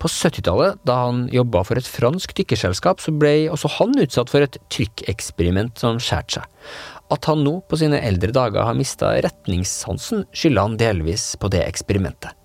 På 0.03 0.11
70-tallet, 0.11 0.81
da 0.87 0.97
han 1.07 1.27
jobba 1.33 1.63
for 1.67 1.79
et 1.79 1.89
fransk 1.89 2.35
dykkerselskap, 2.41 3.03
så 3.03 3.15
ble 3.15 3.35
også 3.53 3.71
han 3.79 3.95
utsatt 4.03 4.33
for 4.33 4.45
et 4.45 4.59
trykkeksperiment 4.73 5.79
som 5.81 6.01
skjærte 6.03 6.41
seg. 6.41 6.49
At 7.11 7.27
han 7.27 7.43
nå, 7.43 7.57
på 7.67 7.79
sine 7.81 7.99
eldre 8.07 8.31
dager, 8.35 8.63
har 8.63 8.77
mista 8.79 9.17
retningssansen, 9.25 10.27
skylder 10.31 10.69
han 10.69 10.77
delvis 10.81 11.33
på 11.41 11.51
det 11.51 11.65
eksperimentet. 11.67 12.37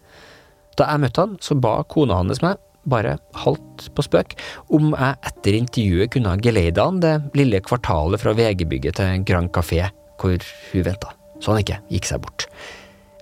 Da 0.75 0.89
jeg 0.91 1.03
møtte 1.05 1.23
han, 1.23 1.35
så 1.43 1.55
ba 1.55 1.77
kona 1.87 2.17
hans 2.19 2.41
meg, 2.43 2.57
bare 2.89 3.15
halvt 3.41 3.87
på 3.97 4.05
spøk, 4.05 4.35
om 4.75 4.91
jeg 4.93 5.19
etter 5.29 5.57
intervjuet 5.57 6.11
kunne 6.13 6.35
geleide 6.43 6.83
han 6.83 6.99
det 7.01 7.15
lille 7.37 7.61
kvartalet 7.65 8.21
fra 8.21 8.35
VG-bygget 8.37 8.99
til 8.99 9.23
Grand 9.27 9.51
Café, 9.55 9.87
hvor 10.21 10.37
hun 10.71 10.85
venta, 10.85 11.13
så 11.39 11.53
han 11.53 11.63
ikke 11.63 11.79
gikk 11.93 12.09
seg 12.09 12.21
bort. 12.25 12.47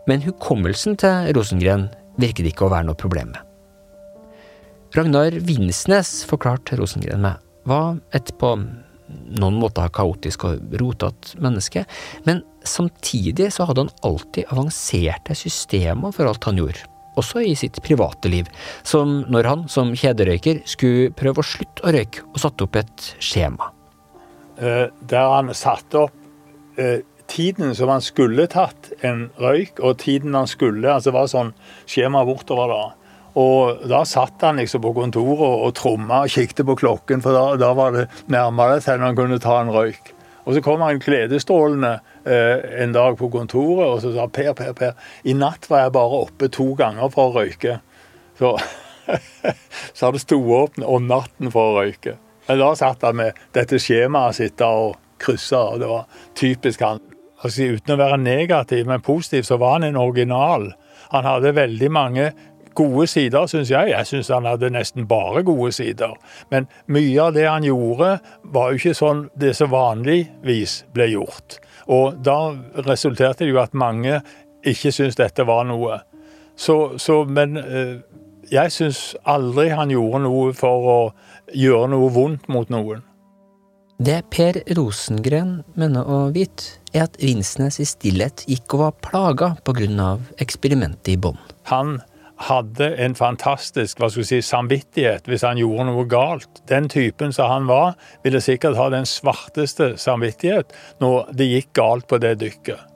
Men 0.10 0.24
hukommelsen 0.26 0.98
til 1.00 1.32
Rosengren 1.36 1.88
virket 2.20 2.50
ikke 2.50 2.68
å 2.68 2.74
være 2.74 2.90
noe 2.90 3.00
problem 3.00 3.32
med. 3.36 3.42
Ragnar 4.94 5.34
Vinsnes, 5.42 6.22
forklarte 6.30 6.78
Rosengren 6.78 7.24
meg, 7.24 7.40
var 7.66 7.96
et 8.14 8.30
på 8.38 8.52
noen 9.40 9.60
måter 9.62 9.92
kaotisk 9.94 10.48
og 10.50 10.74
rotete 10.82 11.40
menneske, 11.44 11.86
men 12.28 12.42
samtidig 12.68 13.52
så 13.54 13.68
hadde 13.70 13.86
han 13.86 13.94
alltid 14.08 14.50
avanserte 14.54 15.36
systemer 15.38 16.16
for 16.16 16.30
alt 16.30 16.48
han 16.50 16.60
gjorde, 16.62 16.88
også 17.20 17.44
i 17.46 17.54
sitt 17.60 17.80
private 17.86 18.32
liv, 18.32 18.50
som 18.88 19.22
når 19.32 19.50
han 19.50 19.66
som 19.72 19.94
kjederøyker 19.98 20.64
skulle 20.70 21.14
prøve 21.18 21.44
å 21.44 21.48
slutte 21.48 21.86
å 21.86 21.94
røyke, 21.96 22.26
og 22.32 22.42
satte 22.42 22.68
opp 22.68 22.78
et 22.82 23.08
skjema. 23.22 23.72
Uh, 24.58 24.88
der 25.02 25.32
han 25.34 25.50
satte 25.58 26.06
opp 26.06 26.18
uh, 26.78 27.00
tiden 27.28 27.74
som 27.76 27.90
han 27.90 28.04
skulle 28.06 28.46
tatt 28.52 28.92
en 29.06 29.28
røyk, 29.42 29.80
og 29.82 29.98
tiden 30.04 30.36
han 30.38 30.50
skulle 30.50 30.92
altså 30.92 31.10
Det 31.10 31.18
var 31.18 31.32
sånn 31.32 31.54
skjema 31.90 32.24
bortover 32.28 32.70
da. 32.72 32.84
Og 33.40 33.86
da 33.90 34.04
satt 34.06 34.44
han 34.46 34.60
liksom 34.62 34.84
på 34.84 34.94
kontoret 34.94 35.42
og, 35.42 35.64
og 35.68 35.76
tromma 35.78 36.24
og 36.26 36.34
kikket 36.34 36.66
på 36.68 36.76
klokken, 36.84 37.24
for 37.24 37.34
da, 37.34 37.46
da 37.58 37.72
var 37.78 37.96
det 37.96 38.08
nærmere 38.32 38.82
til 38.84 39.02
han 39.02 39.18
kunne 39.18 39.42
ta 39.42 39.60
en 39.62 39.74
røyk. 39.74 40.14
Og 40.44 40.56
så 40.56 40.62
kom 40.62 40.84
han 40.84 41.00
gledesstrålende 41.00 41.94
eh, 42.28 42.84
en 42.84 42.94
dag 42.94 43.16
på 43.18 43.30
kontoret 43.32 43.88
og 43.88 44.02
så 44.04 44.12
sa 44.14 44.28
Per, 44.28 44.52
Per, 44.58 44.74
Per, 44.76 44.98
i 45.24 45.36
natt 45.38 45.70
var 45.72 45.86
jeg 45.86 45.96
bare 45.96 46.20
oppe 46.26 46.52
to 46.52 46.74
ganger 46.80 47.10
for 47.14 47.32
å 47.32 47.40
røyke. 47.40 47.80
Så, 48.40 48.52
så 49.96 50.10
hadde 50.10 50.22
sto 50.22 50.40
opp 50.58 50.78
om 50.84 51.08
natten 51.08 51.54
for 51.54 51.72
å 51.72 51.82
røyke. 51.82 52.18
Men 52.50 52.60
da 52.60 52.74
satt 52.76 53.06
han 53.08 53.18
med 53.22 53.40
dette 53.56 53.80
skjemaet 53.80 54.38
sitt 54.42 54.62
og 54.68 54.98
kryssa, 55.24 55.62
og 55.72 55.80
det 55.80 55.90
var 55.90 56.08
typisk 56.36 56.84
han. 56.84 57.00
Altså, 57.44 57.70
uten 57.76 57.96
å 57.96 58.00
være 58.00 58.20
negativ, 58.20 58.88
men 58.88 59.04
positiv, 59.04 59.48
så 59.48 59.58
var 59.62 59.78
han 59.78 59.88
en 59.88 60.00
original. 60.00 60.74
Han 61.14 61.28
hadde 61.28 61.56
veldig 61.56 61.90
mange 61.92 62.32
gode 62.76 63.08
sider, 63.08 63.48
syns 63.48 63.72
jeg. 63.72 63.92
Jeg 63.94 64.10
syns 64.10 64.32
han 64.34 64.48
hadde 64.48 64.72
nesten 64.74 65.08
bare 65.08 65.44
gode 65.46 65.72
sider. 65.76 66.16
Men 66.52 66.68
mye 66.88 67.20
av 67.22 67.34
det 67.36 67.48
han 67.50 67.66
gjorde, 67.68 68.18
var 68.44 68.72
jo 68.72 68.82
ikke 68.82 68.98
sånn 68.98 69.28
det 69.40 69.54
som 69.58 69.74
vanligvis 69.74 70.84
ble 70.96 71.12
gjort. 71.14 71.60
Og 71.92 72.20
da 72.24 72.54
resulterte 72.88 73.44
det 73.44 73.52
jo 73.52 73.62
at 73.64 73.76
mange 73.76 74.22
ikke 74.64 74.94
syntes 74.96 75.20
dette 75.20 75.46
var 75.48 75.66
noe. 75.68 76.02
Så, 76.56 76.98
så 77.02 77.24
men 77.26 77.58
eh, 77.60 77.98
jeg 78.52 78.72
syns 78.76 79.02
aldri 79.30 79.70
han 79.74 79.92
gjorde 79.92 80.24
noe 80.28 80.54
for 80.58 80.94
å 80.94 81.00
gjøre 81.54 81.90
noe 81.96 82.12
vondt 82.14 82.48
mot 82.52 82.70
noen. 82.74 83.04
Det 84.04 84.24
Per 84.34 84.58
Rosengren 84.76 85.62
mener 85.80 86.08
å 86.10 86.26
vite, 86.34 86.80
er 86.94 87.06
at 87.06 87.18
Vinsnes 87.22 87.80
i 87.80 87.86
stillhet 87.88 88.44
gikk 88.50 88.76
og 88.76 88.82
var 88.82 88.96
plaga 89.06 89.48
pga. 89.66 90.18
eksperimentet 90.38 91.14
i 91.14 91.18
bånn. 91.18 91.38
Han 91.70 92.02
hadde 92.42 92.90
en 93.02 93.16
fantastisk 93.16 94.00
hva 94.02 94.10
skal 94.12 94.26
si, 94.28 94.40
samvittighet 94.44 95.28
hvis 95.30 95.46
han 95.46 95.60
gjorde 95.62 95.88
noe 95.90 96.06
galt. 96.10 96.64
Den 96.70 96.90
typen 96.92 97.34
som 97.36 97.52
han 97.52 97.68
var, 97.70 97.94
ville 98.26 98.42
sikkert 98.44 98.80
ha 98.80 98.90
den 98.94 99.08
svarteste 99.10 99.94
samvittighet 100.02 100.74
når 101.04 101.30
det 101.38 101.50
gikk 101.52 101.72
galt 101.78 102.10
på 102.10 102.20
det 102.24 102.38
dykket. 102.42 102.90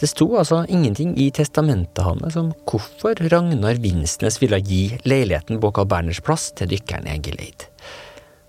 Det 0.00 0.08
sto 0.10 0.26
altså 0.36 0.64
ingenting 0.66 1.12
i 1.22 1.28
testamentet 1.32 2.02
hans 2.02 2.34
om 2.36 2.50
hvorfor 2.66 3.14
Ragnar 3.30 3.78
Vinsnes 3.80 4.40
ville 4.42 4.58
gi 4.58 4.98
leiligheten 5.06 5.60
på 5.62 5.70
Carl 5.76 5.88
Berners 5.88 6.20
plass 6.24 6.48
til 6.58 6.72
dykkeren 6.72 7.06
Egil 7.12 7.38
Eid. 7.38 7.68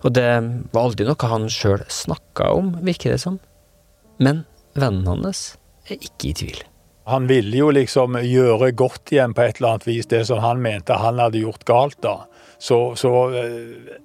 Og 0.05 0.13
det 0.17 0.25
var 0.73 0.87
aldri 0.87 1.05
noe 1.05 1.29
han 1.29 1.45
sjøl 1.49 1.85
snakka 1.89 2.49
om, 2.57 2.73
virker 2.85 3.13
det 3.13 3.21
som. 3.21 3.37
Men 4.17 4.43
vennen 4.77 5.05
hans 5.09 5.51
er 5.89 6.01
ikke 6.01 6.31
i 6.31 6.37
tvil. 6.41 6.65
Han 7.05 7.27
ville 7.29 7.57
jo 7.57 7.69
liksom 7.69 8.17
gjøre 8.25 8.71
godt 8.73 9.11
igjen 9.13 9.35
på 9.37 9.43
et 9.45 9.59
eller 9.59 9.75
annet 9.75 9.87
vis, 9.87 10.07
det 10.09 10.23
som 10.25 10.41
han 10.41 10.61
mente 10.61 10.97
han 10.97 11.21
hadde 11.21 11.43
gjort 11.43 11.65
galt 11.69 11.99
da. 12.01 12.15
Så, 12.57 12.95
så 12.97 13.11
eh, 13.37 13.99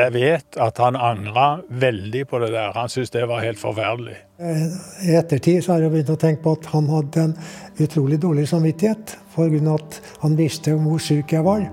jeg 0.00 0.14
vet 0.14 0.58
at 0.62 0.78
han 0.82 0.96
angra 0.96 1.60
veldig 1.68 2.24
på 2.30 2.40
det 2.42 2.50
der. 2.54 2.72
Han 2.74 2.90
syntes 2.90 3.12
det 3.14 3.26
var 3.30 3.44
helt 3.44 3.60
forferdelig. 3.60 4.16
I 4.40 5.14
ettertid 5.18 5.64
så 5.64 5.74
har 5.74 5.84
jeg 5.84 5.92
begynt 5.94 6.12
å 6.14 6.18
tenke 6.20 6.42
på 6.46 6.56
at 6.58 6.68
han 6.72 6.88
hadde 6.90 7.26
en 7.28 7.36
utrolig 7.82 8.20
dårlig 8.22 8.48
samvittighet 8.50 9.16
pga. 9.34 9.74
at 9.74 10.00
han 10.22 10.36
visste 10.38 10.74
hvor 10.74 10.98
syk 10.98 11.32
jeg 11.36 11.46
var. 11.46 11.66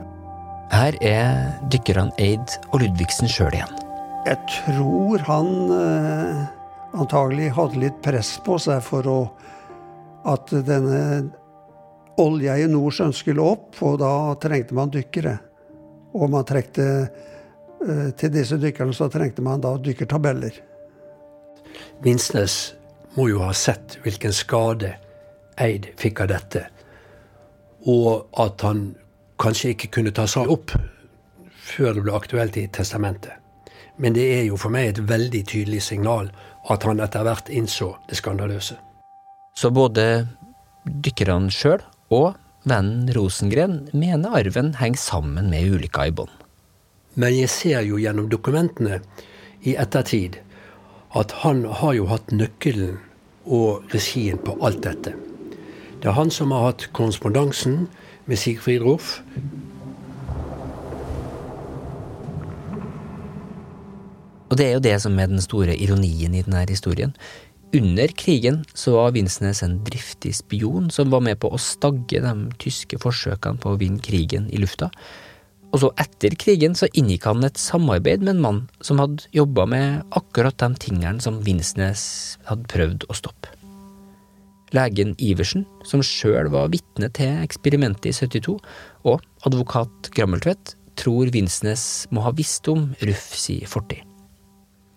Her 0.71 0.97
er 1.01 1.57
dykkerne 1.71 2.11
Eid 2.19 2.57
og 2.73 2.81
Ludvigsen 2.83 3.29
sjøl 3.31 3.55
igjen. 3.55 3.75
Jeg 4.27 4.37
tror 4.51 5.23
han 5.29 5.51
eh, 5.71 6.41
antagelig 6.99 7.53
hadde 7.55 7.79
litt 7.85 8.01
press 8.03 8.35
på 8.43 8.57
seg 8.59 8.81
for 8.83 9.07
å 9.07 9.19
at 10.27 10.51
denne 10.67 11.01
olja 12.17 12.57
i 12.57 12.67
Nordsjøen 12.69 13.13
skulle 13.15 13.45
opp, 13.45 13.77
og 13.85 13.99
da 14.01 14.11
trengte 14.41 14.75
man 14.77 14.91
dykkere. 14.93 15.37
Og 16.17 16.31
man 16.33 16.45
trekte 16.47 16.85
eh, 16.87 18.07
Til 18.17 18.31
disse 18.33 18.57
dykkerne 18.57 18.95
så 18.95 19.09
trengte 19.13 19.43
man 19.45 19.61
da 19.61 19.75
dykkertabeller. 19.77 20.55
Vinsnes 22.01 22.55
må 23.17 23.27
jo 23.29 23.43
ha 23.45 23.51
sett 23.53 23.99
hvilken 24.03 24.33
skade 24.33 24.95
Eid 25.61 25.89
fikk 25.97 26.21
av 26.21 26.31
dette, 26.31 26.63
og 27.89 28.27
at 28.37 28.61
han 28.65 28.91
kanskje 29.41 29.73
ikke 29.73 29.89
kunne 29.97 30.13
ta 30.13 30.27
seg 30.29 30.49
opp 30.53 30.73
før 31.67 31.97
det 31.97 32.03
ble 32.05 32.13
aktuelt 32.17 32.57
i 32.61 32.67
testamentet. 32.73 33.33
Men 33.97 34.13
det 34.13 34.25
er 34.35 34.43
jo 34.45 34.57
for 34.61 34.73
meg 34.73 34.91
et 34.91 35.01
veldig 35.09 35.41
tydelig 35.49 35.81
signal 35.87 36.29
at 36.69 36.85
han 36.85 37.01
etter 37.01 37.25
hvert 37.25 37.49
innså 37.49 37.95
det 38.09 38.19
skandaløse. 38.19 38.77
Så 39.57 39.71
både 39.73 40.27
dykkerne 40.85 41.49
sjøl 41.49 41.81
og 42.13 42.35
vennen 42.69 43.07
Rosengren 43.15 43.79
mener 43.89 44.35
arven 44.37 44.75
henger 44.77 45.01
sammen 45.01 45.49
med 45.49 45.71
ulykka 45.73 46.05
i 46.09 46.13
bånn. 46.13 46.29
Men 47.17 47.33
jeg 47.33 47.49
ser 47.49 47.81
jo 47.87 47.97
gjennom 47.97 48.27
dokumentene 48.29 48.99
i 49.65 49.73
ettertid 49.73 50.37
at 51.17 51.33
han 51.41 51.63
har 51.79 51.95
jo 51.97 52.05
hatt 52.11 52.29
nøkkelen 52.29 52.99
og 53.47 53.87
regien 53.95 54.37
på 54.37 54.53
alt 54.61 54.83
dette. 54.85 55.15
Det 55.97 56.11
er 56.11 56.19
han 56.19 56.29
som 56.29 56.53
har 56.53 56.67
hatt 56.67 56.89
korrespondansen 56.93 57.87
med 58.29 58.37
Sigfrid 58.37 58.85
Roff. 58.85 59.15
Og 64.47 64.59
det 64.59 64.67
er 64.67 64.77
jo 64.77 64.85
det 64.85 64.95
som 65.01 65.17
er 65.17 65.31
den 65.31 65.41
store 65.43 65.73
ironien 65.73 66.37
i 66.37 66.45
denne 66.45 66.61
historien. 66.69 67.17
Under 67.75 68.07
krigen 68.07 68.61
så 68.73 68.93
var 68.95 69.11
Vinsnes 69.11 69.59
en 69.63 69.81
driftig 69.83 70.31
spion 70.37 70.87
som 70.93 71.11
var 71.11 71.23
med 71.25 71.39
på 71.41 71.49
å 71.51 71.59
stagge 71.59 72.21
de 72.23 72.33
tyske 72.63 72.99
forsøkene 73.03 73.59
på 73.59 73.73
å 73.73 73.79
vinne 73.81 73.99
krigen 74.03 74.47
i 74.55 74.61
lufta. 74.61 74.87
Og 75.75 75.81
så 75.81 75.89
etter 75.99 76.37
krigen 76.39 76.77
så 76.79 76.87
inngikk 76.95 77.27
han 77.27 77.43
et 77.43 77.59
samarbeid 77.59 78.23
med 78.23 78.37
en 78.37 78.43
mann 78.45 78.61
som 78.79 79.01
hadde 79.03 79.27
jobba 79.35 79.67
med 79.67 80.15
akkurat 80.15 80.55
de 80.63 80.79
tingene 80.79 81.19
som 81.23 81.41
Vinsnes 81.43 82.01
hadde 82.47 82.71
prøvd 82.71 83.07
å 83.11 83.19
stoppe. 83.19 83.51
Legen 84.75 85.13
Iversen, 85.23 85.65
som 85.87 86.03
sjøl 86.03 86.49
var 86.51 86.71
vitne 86.71 87.11
til 87.15 87.35
eksperimentet 87.43 88.09
i 88.11 88.15
72, 88.15 88.57
og 89.07 89.23
advokat 89.47 90.11
Grammeltvedt, 90.15 90.75
tror 90.99 91.31
Vinsnes 91.35 92.07
må 92.15 92.23
ha 92.23 92.33
visst 92.35 92.67
om 92.71 92.89
Ruff 93.03 93.29
si 93.37 93.59
fortid. 93.67 94.03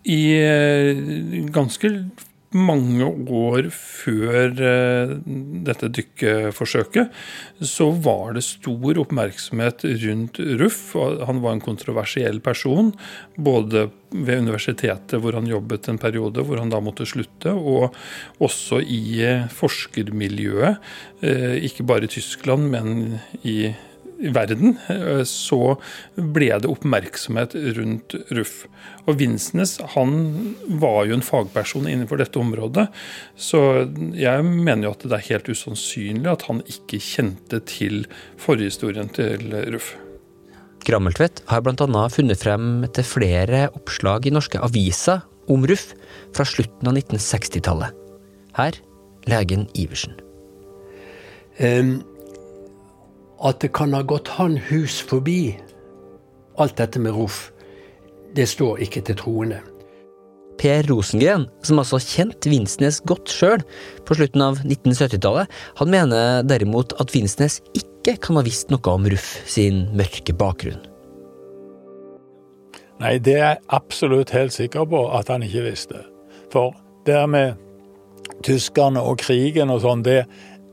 I 0.07 0.21
eh, 0.33 0.97
ganske 1.53 1.91
mange 2.51 3.07
år 3.31 3.69
før 3.75 4.51
eh, 4.59 5.13
dette 5.67 5.89
dykkeforsøket, 5.95 7.11
så 7.63 7.87
var 8.03 8.35
det 8.35 8.43
stor 8.45 8.99
oppmerksomhet 9.05 9.85
rundt 10.03 10.41
Ruff. 10.59 10.81
Han 11.27 11.41
var 11.43 11.55
en 11.55 11.63
kontroversiell 11.63 12.41
person, 12.43 12.91
både 13.37 13.87
ved 14.11 14.43
universitetet 14.43 15.21
hvor 15.23 15.37
han 15.37 15.47
jobbet 15.47 15.87
en 15.87 16.01
periode, 16.01 16.43
hvor 16.43 16.59
han 16.59 16.73
da 16.73 16.81
måtte 16.83 17.07
slutte, 17.07 17.53
og 17.55 17.95
også 18.43 18.81
i 18.83 19.05
forskermiljøet. 19.55 20.91
Eh, 21.23 21.55
ikke 21.69 21.87
bare 21.87 22.09
i 22.09 22.13
Tyskland, 22.19 22.67
men 22.73 23.21
i 23.47 23.71
i 24.21 24.31
verden, 24.33 24.75
eh, 24.91 25.23
så 25.27 25.75
ble 26.15 26.51
det 26.61 26.69
oppmerksomhet 26.69 27.55
rundt 27.77 28.15
Ruff. 28.31 28.65
Og 29.09 29.17
Vinsnes 29.21 29.77
han 29.95 30.13
var 30.81 31.09
jo 31.09 31.17
en 31.17 31.25
fagperson 31.25 31.89
innenfor 31.89 32.21
dette 32.21 32.39
området, 32.41 32.87
så 33.35 33.63
jeg 34.17 34.45
mener 34.45 34.87
jo 34.87 34.93
at 34.95 35.07
det 35.07 35.17
er 35.17 35.27
helt 35.31 35.51
usannsynlig 35.51 36.31
at 36.31 36.45
han 36.49 36.61
ikke 36.69 37.01
kjente 37.01 37.61
til 37.69 38.05
forhistorien 38.41 39.11
til 39.15 39.51
Ruff. 39.73 39.95
Grammeltvedt 40.85 41.43
har 41.49 41.61
bl.a. 41.61 42.05
funnet 42.09 42.41
frem 42.41 42.85
til 42.95 43.05
flere 43.05 43.67
oppslag 43.77 44.25
i 44.25 44.33
norske 44.33 44.61
aviser 44.65 45.21
om 45.51 45.65
Ruff 45.69 45.91
fra 46.35 46.45
slutten 46.47 46.89
av 46.89 46.97
1960-tallet. 46.97 47.97
Her 48.57 48.77
legen 49.29 49.67
Iversen. 49.77 50.17
Um, 51.61 51.99
at 53.47 53.61
det 53.63 53.71
kan 53.73 53.93
ha 53.95 54.03
gått 54.05 54.29
han 54.37 54.57
hus 54.69 54.99
forbi. 55.01 55.55
Alt 56.61 56.77
dette 56.77 57.01
med 57.01 57.15
Ruff, 57.15 57.49
det 58.35 58.47
står 58.49 58.83
ikke 58.85 59.03
til 59.07 59.17
troende. 59.19 59.61
Per 60.61 60.85
Rosengren, 60.91 61.47
som 61.65 61.81
altså 61.81 61.97
kjent 62.01 62.45
Vinsnes 62.45 62.99
godt 63.09 63.31
sjøl 63.33 63.63
på 64.05 64.17
slutten 64.19 64.43
av 64.45 64.59
1970-tallet, 64.61 65.49
han 65.79 65.89
mener 65.89 66.45
derimot 66.45 66.93
at 67.01 67.13
Vinsnes 67.15 67.59
ikke 67.73 68.19
kan 68.21 68.37
ha 68.37 68.45
visst 68.45 68.69
noe 68.69 68.93
om 68.93 69.09
Ruff 69.09 69.33
sin 69.49 69.87
mørke 69.97 70.35
bakgrunn. 70.37 70.83
Nei, 73.01 73.15
det 73.17 73.39
er 73.39 73.45
jeg 73.47 73.63
absolutt 73.73 74.29
helt 74.35 74.53
sikker 74.53 74.85
på 74.85 75.07
at 75.17 75.31
han 75.33 75.41
ikke 75.41 75.65
visste. 75.71 76.03
For 76.53 76.75
det 77.07 77.17
med 77.33 77.57
tyskerne 78.45 79.01
og 79.01 79.17
krigen 79.21 79.73
og 79.73 79.81
sånn, 79.81 80.03
det 80.05 80.25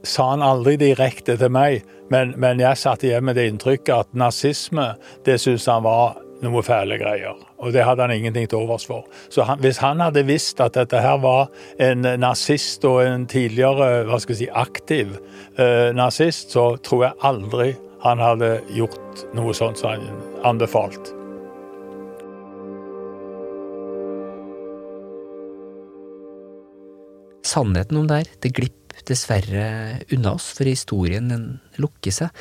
sa 0.07 0.31
han 0.33 0.45
aldri 0.45 0.77
direkte 0.81 1.37
til 1.41 1.53
meg. 1.53 1.85
Men, 2.13 2.33
men 2.41 2.61
jeg 2.63 2.81
satt 2.81 3.05
igjen 3.05 3.27
med 3.29 3.37
det 3.37 3.49
inntrykket 3.51 3.95
at 3.95 4.17
nazisme, 4.17 4.95
det 5.27 5.39
syntes 5.43 5.69
han 5.69 5.85
var 5.85 6.17
noe 6.45 6.63
fæle 6.63 6.99
greier. 7.01 7.39
Og 7.59 7.75
det 7.75 7.83
hadde 7.85 8.07
han 8.07 8.15
ingenting 8.15 8.47
til 8.51 8.63
overs 8.63 8.87
for. 8.87 9.09
Så 9.33 9.45
han, 9.49 9.61
hvis 9.63 9.81
han 9.83 10.01
hadde 10.03 10.27
visst 10.29 10.63
at 10.63 10.79
dette 10.79 11.01
her 11.03 11.19
var 11.23 11.49
en 11.83 12.07
nazist 12.21 12.87
og 12.89 13.03
en 13.03 13.27
tidligere 13.31 14.07
hva 14.09 14.21
skal 14.23 14.37
jeg 14.37 14.45
si, 14.45 14.51
aktiv 14.55 15.19
eh, 15.59 15.91
nazist, 15.97 16.55
så 16.55 16.71
tror 16.85 17.09
jeg 17.09 17.23
aldri 17.27 17.73
han 18.05 18.23
hadde 18.23 18.59
gjort 18.77 19.27
noe 19.35 19.55
sånt 19.57 19.81
som 19.81 19.97
han 19.97 20.21
anbefalt. 20.47 21.15
Sannheten 27.49 27.97
om 27.97 28.07
det 28.07 28.23
her, 28.23 28.35
det 28.45 28.55
glipper 28.55 28.78
dessverre 29.09 29.99
unna 30.15 30.35
oss, 30.37 30.51
for 30.57 30.69
historien 30.69 31.31
den 31.33 31.47
lukker 31.81 32.15
seg. 32.15 32.33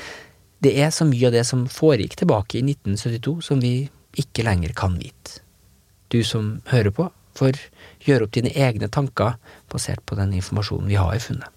Det 0.64 0.74
er 0.82 0.92
så 0.94 1.06
mye 1.08 1.30
av 1.30 1.36
det 1.36 1.46
som 1.48 1.68
foregikk 1.72 2.18
tilbake 2.20 2.60
i 2.60 2.66
1972 2.66 3.36
som 3.46 3.62
vi 3.62 3.76
ikke 4.18 4.46
lenger 4.48 4.74
kan 4.78 4.98
vite. 4.98 5.42
Du 6.10 6.24
som 6.26 6.58
hører 6.72 6.94
på, 6.96 7.10
får 7.38 7.60
gjøre 8.08 8.26
opp 8.26 8.34
dine 8.34 8.54
egne 8.58 8.90
tanker 8.90 9.36
basert 9.72 10.02
på 10.10 10.18
den 10.18 10.34
informasjonen 10.40 10.90
vi 10.90 10.98
har 10.98 11.20
funnet. 11.22 11.52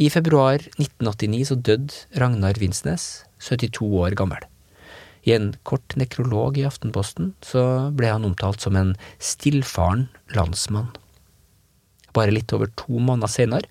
I 0.00 0.08
februar 0.10 0.62
1989 0.80 1.44
så 1.50 1.58
døde 1.60 2.18
Ragnar 2.18 2.56
Vinsnes, 2.58 3.26
72 3.44 3.84
år 4.00 4.16
gammel. 4.18 4.40
I 5.28 5.36
en 5.36 5.52
kort 5.68 5.94
nekrolog 6.00 6.56
i 6.58 6.64
Aftenposten 6.66 7.34
så 7.44 7.92
ble 7.94 8.10
han 8.10 8.26
omtalt 8.26 8.64
som 8.64 8.78
en 8.78 8.96
stillfaren 9.22 10.08
landsmann. 10.34 10.90
Bare 12.16 12.34
litt 12.34 12.52
over 12.52 12.70
to 12.76 13.00
måneder 13.00 13.30
senere 13.32 13.68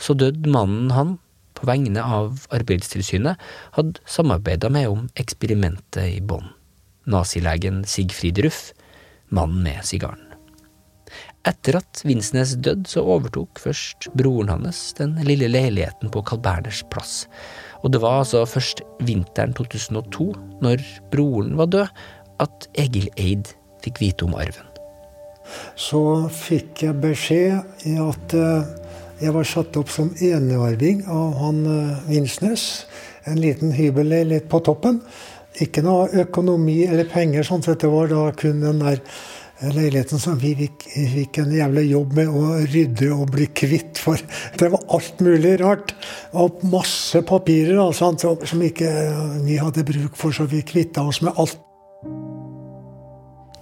så 0.00 0.14
døde 0.18 0.50
mannen 0.50 0.90
han, 0.94 1.16
på 1.54 1.68
vegne 1.68 2.02
av 2.02 2.46
Arbeidstilsynet, 2.54 3.40
hadde 3.76 4.02
samarbeida 4.10 4.70
med 4.72 4.90
om 4.90 5.04
eksperimentet 5.20 6.16
i 6.16 6.20
Bonn. 6.20 6.50
Nazilegen 7.06 7.84
Sigfrid 7.88 8.40
Ruff, 8.44 8.72
mannen 9.34 9.62
med 9.62 9.84
sigaren. 9.86 10.20
Etter 11.44 11.78
at 11.78 12.00
Vinsnes 12.08 12.56
døde, 12.64 12.88
så 12.88 13.04
overtok 13.04 13.60
først 13.60 14.08
broren 14.16 14.50
hans 14.50 14.80
den 14.98 15.14
lille 15.28 15.50
leiligheten 15.52 16.10
på 16.10 16.24
Carl 16.26 16.40
Berners 16.42 16.80
plass. 16.90 17.26
Og 17.84 17.92
det 17.92 18.00
var 18.02 18.22
altså 18.22 18.46
først 18.48 18.80
vinteren 19.04 19.52
2002, 19.54 20.30
når 20.64 20.84
broren 21.12 21.58
var 21.60 21.70
død, 21.70 22.04
at 22.42 22.70
Egil 22.80 23.12
Eid 23.20 23.52
fikk 23.84 24.00
vite 24.02 24.26
om 24.26 24.34
arven 24.40 24.73
så 25.76 26.02
fikk 26.32 26.84
jeg 26.86 27.00
beskjed 27.02 27.86
i 27.90 27.94
at 28.00 28.34
eh, 28.38 28.72
jeg 29.22 29.34
var 29.34 29.46
satt 29.46 29.76
opp 29.78 29.92
som 29.92 30.10
enearving 30.18 31.04
av 31.10 31.36
han 31.40 31.62
eh, 31.70 32.02
Vinsnes. 32.10 32.64
En 33.30 33.38
liten 33.40 33.72
hybelleilighet 33.72 34.50
på 34.50 34.60
toppen. 34.66 35.00
Ikke 35.62 35.84
noe 35.86 36.10
økonomi 36.24 36.82
eller 36.88 37.08
penger, 37.08 37.46
sånn 37.46 37.62
at 37.62 37.80
det 37.80 37.90
var 37.92 38.10
da 38.10 38.26
kun 38.36 38.64
den 38.64 38.82
der 38.82 38.98
eh, 38.98 39.70
leiligheten 39.70 40.20
som 40.20 40.36
vi 40.42 40.54
fikk, 40.58 40.88
fikk 41.14 41.40
en 41.44 41.54
jævlig 41.54 41.86
jobb 41.92 42.16
med 42.18 42.32
å 42.34 42.56
rydde 42.74 43.12
og 43.14 43.30
bli 43.36 43.48
kvitt. 43.54 44.02
For 44.02 44.20
det 44.60 44.72
var 44.74 44.88
alt 44.98 45.22
mulig 45.24 45.56
rart. 45.62 45.94
Og 46.34 46.64
masse 46.68 47.22
papirer 47.28 47.80
som 47.96 48.18
som 48.18 48.66
ikke 48.66 48.90
vi 49.46 49.60
hadde 49.62 49.86
bruk 49.86 50.18
for, 50.18 50.34
så 50.34 50.48
vi 50.50 50.64
kvitta 50.66 51.06
oss 51.06 51.22
med 51.24 51.38
alt. 51.38 51.63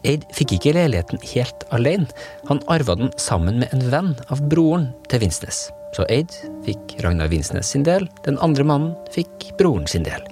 Eid 0.08 0.24
fikk 0.34 0.56
ikke 0.56 0.74
leiligheten 0.74 1.20
helt 1.30 1.62
alene, 1.74 2.08
han 2.48 2.62
arva 2.72 2.96
den 2.98 3.12
sammen 3.20 3.60
med 3.62 3.70
en 3.74 3.84
venn 3.92 4.12
av 4.34 4.42
broren 4.50 4.90
til 5.12 5.22
Vinsnes. 5.22 5.68
Så 5.94 6.06
Eid 6.10 6.32
fikk 6.66 6.96
Ragnar 7.04 7.30
Vinsnes 7.30 7.70
sin 7.70 7.84
del, 7.86 8.08
den 8.26 8.40
andre 8.42 8.66
mannen 8.66 8.94
fikk 9.14 9.52
broren 9.60 9.86
sin 9.90 10.06
del. 10.06 10.24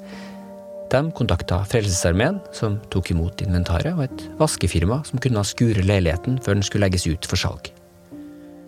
De 0.91 1.05
kontakta 1.15 1.61
Frelsesarmeen, 1.71 2.41
som 2.57 2.81
tok 2.91 3.13
imot 3.15 3.45
inventaret, 3.45 3.95
og 3.95 4.09
et 4.09 4.27
vaskefirma 4.41 5.05
som 5.07 5.23
kunne 5.23 5.47
skure 5.47 5.85
leiligheten 5.87 6.41
før 6.43 6.59
den 6.59 6.67
skulle 6.67 6.89
legges 6.89 7.07
ut 7.07 7.29
for 7.31 7.39
salg. 7.39 7.71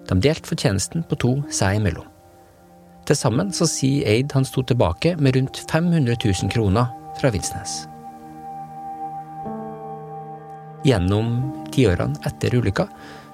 De 0.06 0.18
delte 0.22 0.46
fortjenesten 0.46 1.02
på 1.08 1.18
to 1.18 1.34
seg 1.50 1.80
imellom. 1.80 2.06
Til 3.08 3.18
sammen 3.18 3.50
så 3.50 3.66
sier 3.66 4.06
Eid 4.06 4.34
han 4.36 4.46
sto 4.46 4.62
tilbake 4.62 5.16
med 5.18 5.34
rundt 5.34 5.64
500 5.66 6.14
000 6.22 6.52
kroner 6.54 6.92
fra 7.18 7.32
Vinsnes. 7.34 7.82
Gjennom 10.83 11.35
tiårene 11.75 12.18
etter 12.27 12.57
ulykka 12.59 12.88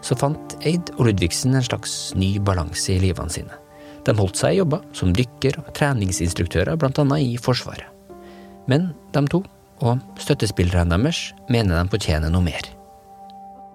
så 0.05 0.17
fant 0.19 0.57
Eid 0.69 0.93
og 0.99 1.09
Ludvigsen 1.09 1.57
en 1.57 1.65
slags 1.65 2.15
ny 2.19 2.37
balanse 2.45 2.93
i 2.95 3.01
livene 3.03 3.33
sine. 3.33 3.55
De 4.07 4.15
holdt 4.17 4.39
seg 4.41 4.55
i 4.55 4.61
jobber 4.61 4.85
som 4.97 5.13
dykker 5.17 5.59
og 5.63 5.71
treningsinstruktører, 5.77 6.79
bl.a. 6.81 7.05
i 7.19 7.37
Forsvaret. 7.41 7.89
Men 8.69 8.91
de 9.15 9.23
to, 9.33 9.43
og 9.81 10.21
støttespillerne 10.21 10.97
deres, 10.97 11.31
mener 11.49 11.79
de 11.79 11.93
fortjener 11.93 12.33
noe 12.33 12.45
mer. 12.45 12.69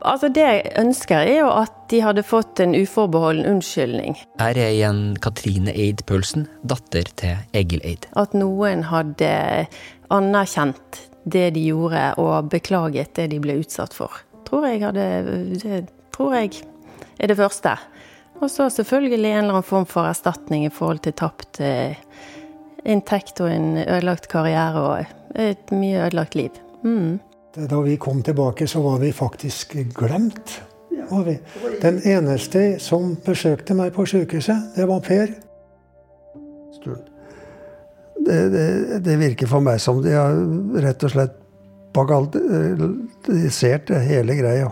Altså 0.04 0.28
Det 0.36 0.44
jeg 0.44 0.72
ønsker, 0.82 1.24
er 1.24 1.38
jo 1.46 1.52
at 1.54 1.76
de 1.92 2.02
hadde 2.04 2.26
fått 2.28 2.60
en 2.60 2.76
uforbeholden 2.76 3.48
unnskyldning. 3.54 4.18
Her 4.42 4.60
er 4.60 4.74
igjen 4.74 5.02
Katrine 5.24 5.72
Eid 5.72 6.04
Paulsen, 6.10 6.50
datter 6.68 7.08
til 7.20 7.40
Egil 7.56 7.84
Eid. 7.88 8.10
At 8.20 8.36
noen 8.36 8.84
hadde 8.90 9.32
anerkjent 10.12 11.00
det 11.24 11.54
de 11.56 11.66
gjorde, 11.70 12.14
og 12.20 12.50
beklaget 12.52 13.16
det 13.16 13.30
de 13.32 13.40
ble 13.44 13.58
utsatt 13.62 13.96
for. 13.96 14.22
Tror 14.48 14.68
jeg 14.68 14.84
hadde 14.84 15.08
Det 15.64 15.84
tror 16.14 16.36
jeg 16.36 16.64
er 17.20 17.28
det 17.28 17.38
første. 17.38 17.78
Og 18.42 18.50
så 18.52 18.70
selvfølgelig 18.70 19.30
en 19.30 19.38
eller 19.38 19.54
annen 19.54 19.64
form 19.64 19.86
for 19.86 20.08
erstatning 20.10 20.66
i 20.66 20.74
forhold 20.74 21.00
til 21.06 21.14
tapt 21.14 21.62
eh, 21.64 21.96
inntekt 22.86 23.40
og 23.42 23.52
en 23.52 23.78
ødelagt 23.78 24.28
karriere 24.28 24.82
og 24.82 25.40
et 25.40 25.72
mye 25.72 26.06
ødelagt 26.08 26.36
liv. 26.36 26.52
Mm. 26.84 27.20
Da 27.56 27.80
vi 27.86 27.96
kom 27.96 28.24
tilbake, 28.24 28.68
så 28.68 28.82
var 28.82 29.00
vi 29.00 29.12
faktisk 29.12 29.76
glemt. 29.96 30.62
Den 31.82 32.00
eneste 32.06 32.80
som 32.80 33.16
besøkte 33.26 33.76
meg 33.78 33.94
på 33.94 34.06
sykehuset, 34.10 34.74
det 34.76 34.88
var 34.90 35.02
Per. 35.06 35.34
Det, 38.24 38.40
det, 39.04 39.18
virker 39.20 39.50
for 39.52 39.60
meg 39.64 39.82
som 39.84 40.00
de 40.04 40.14
har 40.16 40.38
rett 40.86 41.04
og 41.04 41.12
slett 41.12 41.36
bagatellisert 41.94 43.92
hele 44.08 44.36
greia. 44.40 44.72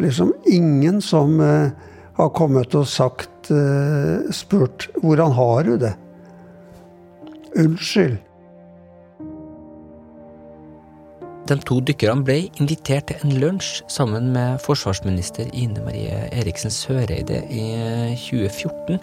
Liksom 0.00 0.32
ingen 0.48 1.00
som 1.04 1.40
uh, 1.42 1.68
har 2.16 2.30
kommet 2.36 2.74
og 2.78 2.86
sagt 2.88 3.50
uh, 3.50 4.30
spurt 4.32 4.88
'Hvordan 5.02 5.32
har 5.36 5.62
du 5.62 5.76
det?' 5.76 5.96
Unnskyld. 7.58 8.18
de 11.50 11.56
to 11.66 11.80
dykkerne 11.82 12.22
ble 12.26 12.36
invitert 12.62 13.08
til 13.10 13.24
en 13.24 13.32
lunsj 13.42 13.80
sammen 13.90 14.30
med 14.34 14.60
forsvarsminister 14.62 15.48
Ine 15.52 15.82
Marie 15.82 16.28
Eriksen 16.30 16.70
Søreide 16.70 17.40
i 17.50 17.64
2014, 18.14 19.00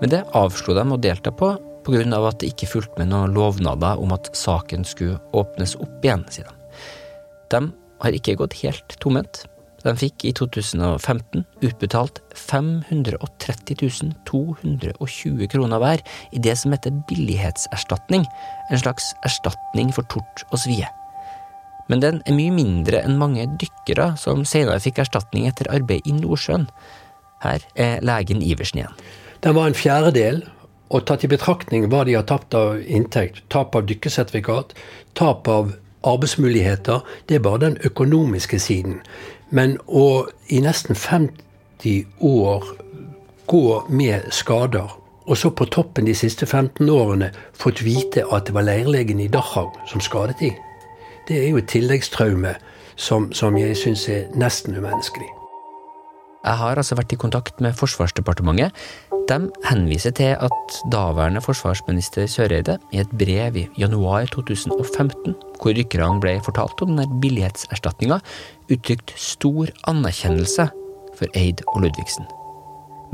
men 0.00 0.12
det 0.12 0.24
avslo 0.36 0.74
de 0.76 0.84
å 0.92 1.00
delta 1.00 1.32
på 1.32 1.54
pga. 1.86 2.28
at 2.28 2.40
det 2.40 2.52
ikke 2.52 2.66
fulgte 2.66 2.98
med 2.98 3.12
noen 3.12 3.34
lovnader 3.34 3.98
om 4.02 4.12
at 4.12 4.30
saken 4.34 4.84
skulle 4.84 5.20
åpnes 5.32 5.76
opp 5.76 6.04
igjen, 6.04 6.24
sier 6.30 6.48
de. 6.48 6.54
De 7.50 7.60
har 8.02 8.16
ikke 8.16 8.36
gått 8.36 8.58
helt 8.62 8.96
tomhendt. 9.00 9.46
De 9.86 9.92
fikk 9.94 10.24
i 10.26 10.32
2015 10.34 11.44
utbetalt 11.62 12.18
530 12.34 14.14
220 14.26 15.46
kroner 15.52 15.78
hver 15.78 16.02
i 16.32 16.42
det 16.42 16.56
som 16.58 16.74
heter 16.74 16.96
billighetserstatning, 17.06 18.26
en 18.70 18.82
slags 18.82 19.12
erstatning 19.24 19.92
for 19.94 20.08
tort 20.10 20.42
og 20.50 20.58
svie. 20.58 20.88
Men 21.86 22.02
den 22.02 22.18
er 22.26 22.34
mye 22.34 22.50
mindre 22.50 23.04
enn 23.06 23.20
mange 23.20 23.46
dykkere 23.60 24.16
som 24.18 24.42
senere 24.48 24.82
fikk 24.82 25.04
erstatning 25.04 25.46
etter 25.46 25.70
arbeid 25.70 26.02
i 26.02 26.16
Nordsjøen. 26.16 26.66
Her 27.44 27.62
er 27.78 28.02
legen 28.02 28.42
Iversen 28.42 28.82
igjen. 28.82 28.98
Den 29.44 29.54
var 29.54 29.66
en 29.68 29.78
fjerdedel 29.78 30.42
og 30.88 31.06
tatt 31.06 31.24
i 31.26 31.30
betraktning 31.30 31.88
hva 31.90 32.04
de 32.06 32.14
har 32.14 32.26
tapt 32.28 32.54
av 32.54 32.78
inntekt, 32.82 33.42
tap 33.50 33.74
av 33.74 33.88
dykkersertifikat, 33.88 34.74
tap 35.18 35.48
av 35.50 35.74
arbeidsmuligheter, 36.06 37.02
det 37.26 37.38
er 37.38 37.42
bare 37.42 37.64
den 37.64 37.78
økonomiske 37.84 38.60
siden. 38.62 39.00
Men 39.50 39.76
å 39.86 40.26
i 40.48 40.60
nesten 40.62 40.94
50 40.94 42.06
år 42.22 42.70
gå 43.50 43.66
med 43.88 44.30
skader, 44.34 44.94
og 45.26 45.38
så 45.38 45.50
på 45.50 45.66
toppen 45.74 46.06
de 46.06 46.14
siste 46.14 46.46
15 46.46 46.86
årene 46.90 47.32
fått 47.54 47.82
vite 47.82 48.22
at 48.30 48.46
det 48.46 48.54
var 48.54 48.66
leirlegen 48.66 49.20
i 49.20 49.30
Dachau 49.30 49.72
som 49.90 50.02
skadet 50.02 50.38
de, 50.40 50.52
det 51.26 51.40
er 51.42 51.48
jo 51.50 51.58
et 51.58 51.70
tilleggstraume 51.70 52.54
som, 52.94 53.32
som 53.34 53.58
jeg 53.58 53.74
syns 53.78 54.06
er 54.08 54.30
nesten 54.38 54.78
umenneskelig. 54.78 55.35
Jeg 56.44 56.60
har 56.60 56.78
altså 56.78 56.96
vært 56.98 57.14
i 57.14 57.18
kontakt 57.18 57.60
med 57.64 57.76
Forsvarsdepartementet. 57.78 58.74
De 59.26 59.38
henviser 59.66 60.12
til 60.14 60.36
at 60.38 60.76
daværende 60.92 61.42
forsvarsminister 61.42 62.28
Søreide 62.30 62.76
i 62.94 63.00
et 63.02 63.14
brev 63.18 63.56
i 63.58 63.64
januar 63.80 64.28
2015, 64.30 65.34
hvor 65.58 65.74
dykkerne 65.74 66.20
ble 66.22 66.36
fortalt 66.46 66.84
om 66.84 66.92
denne 66.94 67.20
billighetserstatninga, 67.22 68.20
uttrykte 68.70 69.18
stor 69.18 69.72
anerkjennelse 69.90 70.68
for 71.18 71.38
Eid 71.38 71.64
og 71.72 71.82
Ludvigsen. 71.82 72.28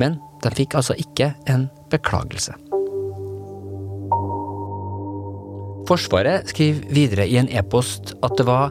Men 0.01 0.19
de 0.45 0.53
fikk 0.53 0.77
altså 0.77 0.99
ikke 1.01 1.33
en 1.49 1.71
beklagelse. 1.93 2.53
Forsvaret 5.89 6.49
skriver 6.53 6.93
videre 6.95 7.27
i 7.29 7.39
en 7.41 7.49
e-post 7.51 8.15
at 8.23 8.37
det 8.39 8.47
var 8.47 8.71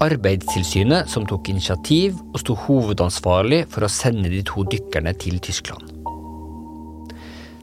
Arbeidstilsynet 0.00 1.10
som 1.12 1.26
tok 1.28 1.50
initiativ 1.52 2.16
og 2.32 2.40
sto 2.40 2.54
hovedansvarlig 2.56 3.66
for 3.72 3.84
å 3.84 3.92
sende 3.92 4.30
de 4.32 4.40
to 4.48 4.64
dykkerne 4.64 5.12
til 5.20 5.36
Tyskland. 5.44 5.90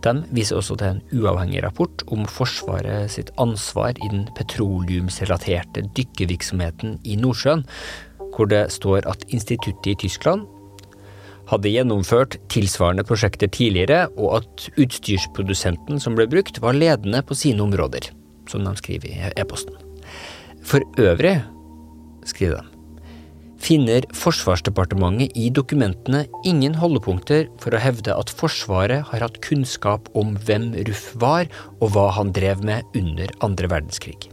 De 0.06 0.14
viser 0.30 0.60
også 0.60 0.78
til 0.78 0.92
en 0.92 1.00
uavhengig 1.18 1.64
rapport 1.66 2.04
om 2.14 2.28
Forsvaret 2.30 3.10
sitt 3.12 3.32
ansvar 3.42 3.98
i 3.98 4.12
den 4.12 4.28
petroleumsrelaterte 4.38 5.88
dykkervirksomheten 5.98 7.00
i 7.04 7.18
Nordsjøen, 7.20 7.66
hvor 8.36 8.52
det 8.52 8.68
står 8.76 9.10
at 9.10 9.26
instituttet 9.34 9.96
i 9.96 9.98
Tyskland 10.06 10.46
hadde 11.50 11.72
gjennomført 11.72 12.38
tilsvarende 12.52 13.06
prosjekter 13.08 13.50
tidligere, 13.50 14.06
og 14.20 14.44
at 14.44 14.70
utstyrsprodusenten 14.78 16.02
som 16.04 16.18
ble 16.18 16.28
brukt, 16.30 16.62
var 16.62 16.78
ledende 16.78 17.24
på 17.26 17.38
sine 17.40 17.64
områder, 17.64 18.12
som 18.52 18.68
de 18.68 18.74
skriver 18.78 19.14
i 19.14 19.32
e-posten. 19.40 19.74
For 20.68 20.84
øvrig 21.00 21.40
skriver 22.28 22.62
de. 22.62 22.78
Finner 23.58 24.06
Forsvarsdepartementet 24.14 25.34
i 25.36 25.50
dokumentene 25.50 26.26
ingen 26.46 26.76
holdepunkter 26.78 27.48
for 27.62 27.74
å 27.74 27.82
hevde 27.82 28.14
at 28.14 28.30
Forsvaret 28.30 29.08
har 29.10 29.24
hatt 29.26 29.40
kunnskap 29.44 30.12
om 30.18 30.36
hvem 30.46 30.70
Ruff 30.88 31.10
var, 31.20 31.50
og 31.82 31.96
hva 31.96 32.12
han 32.20 32.34
drev 32.36 32.62
med 32.66 32.86
under 32.98 33.34
andre 33.46 33.72
verdenskrig. 33.74 34.30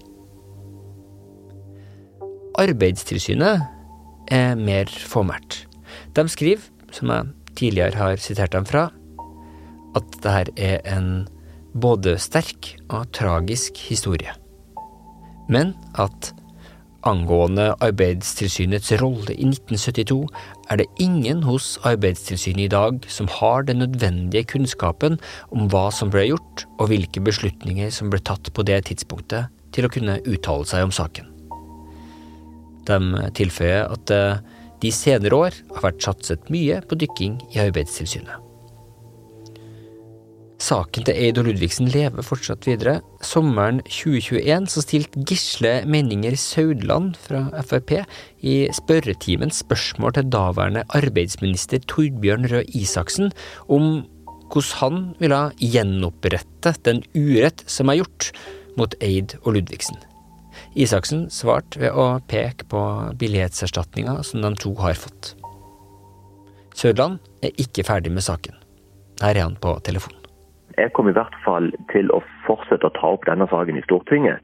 Arbeidstilsynet 2.61 3.65
er 4.31 4.61
mer 4.61 4.93
fåmælt. 4.93 5.65
De 6.15 6.29
skriver, 6.31 6.69
som 6.95 7.11
jeg 7.11 7.33
tidligere 7.59 7.99
har 7.99 8.21
sitert 8.23 8.55
dem 8.55 8.69
fra, 8.69 8.91
at 9.97 10.21
dette 10.21 10.55
er 10.61 10.85
en 10.91 11.27
både 11.75 12.17
sterk 12.23 12.75
og 12.87 13.09
tragisk 13.17 13.81
historie, 13.89 14.31
men 15.51 15.75
at 15.99 16.33
Angående 17.05 17.75
Arbeidstilsynets 17.85 18.95
rolle 19.03 19.35
i 19.35 19.45
1972 19.51 20.23
er 20.73 20.81
det 20.81 20.87
ingen 21.03 21.43
hos 21.45 21.75
Arbeidstilsynet 21.85 22.65
i 22.65 22.73
dag 22.73 23.05
som 23.13 23.29
har 23.29 23.67
den 23.69 23.83
nødvendige 23.83 24.49
kunnskapen 24.55 25.19
om 25.53 25.69
hva 25.73 25.91
som 25.93 26.13
ble 26.15 26.31
gjort, 26.31 26.65
og 26.81 26.89
hvilke 26.89 27.21
beslutninger 27.25 27.93
som 27.93 28.13
ble 28.13 28.23
tatt 28.25 28.49
på 28.57 28.65
det 28.65 28.87
tidspunktet, 28.89 29.53
til 29.77 29.85
å 29.85 29.93
kunne 29.93 30.21
uttale 30.25 30.69
seg 30.71 30.87
om 30.87 30.95
saken. 30.95 31.29
De 32.89 33.29
tilføyer 33.37 33.89
at 33.89 34.09
det 34.09 34.25
de 34.85 34.91
senere 34.93 35.37
år 35.47 35.55
har 35.77 35.87
vært 35.87 36.05
satset 36.05 36.51
mye 36.53 36.83
på 36.85 36.99
dykking 37.01 37.39
i 37.55 37.63
Arbeidstilsynet. 37.63 38.44
Saken 40.65 41.05
til 41.05 41.19
Eid 41.19 41.37
og 41.41 41.49
Ludvigsen 41.49 41.91
lever 41.93 42.25
fortsatt 42.25 42.65
videre. 42.65 43.01
Sommeren 43.27 43.83
2021 43.85 44.69
så 44.73 44.83
stilte 44.85 45.25
Gisle 45.29 45.73
Menninger 45.91 46.37
Saudland 46.41 47.19
fra 47.21 47.43
Frp 47.67 47.93
i 48.41 48.55
spørretimen 48.73 49.53
spørsmål 49.53 50.17
til 50.17 50.31
daværende 50.33 50.87
arbeidsminister 50.97 51.85
Torbjørn 51.91 52.49
Røe 52.53 52.65
Isaksen 52.73 53.35
om 53.69 54.07
hvordan 54.55 54.73
han 54.79 54.99
ville 55.21 55.43
gjenopprette 55.61 56.75
den 56.87 57.05
urett 57.13 57.65
som 57.69 57.91
er 57.93 58.01
gjort 58.01 58.31
mot 58.79 58.97
Eid 59.05 59.37
og 59.43 59.59
Ludvigsen. 59.59 60.01
Isaksen 60.79 61.27
svarte 61.35 61.83
ved 61.83 61.93
å 61.93 62.09
peke 62.31 62.65
på 62.71 62.83
billighetserstatninga 63.21 64.21
som 64.25 64.41
de 64.47 64.55
to 64.65 64.73
har 64.81 64.97
fått. 64.97 65.35
Sødland 66.75 67.21
er 67.45 67.53
ikke 67.61 67.85
ferdig 67.87 68.15
med 68.15 68.25
saken. 68.25 68.57
Her 69.21 69.35
er 69.35 69.45
han 69.51 69.61
på 69.61 69.77
telefonen. 69.85 70.24
Jeg 70.77 70.93
kommer 70.93 71.13
i 71.13 71.19
hvert 71.19 71.37
fall 71.45 71.71
til 71.93 72.11
å 72.15 72.23
fortsette 72.47 72.89
å 72.89 72.95
ta 72.97 73.13
opp 73.15 73.27
denne 73.29 73.47
saken 73.51 73.79
i 73.79 73.85
Stortinget. 73.87 74.43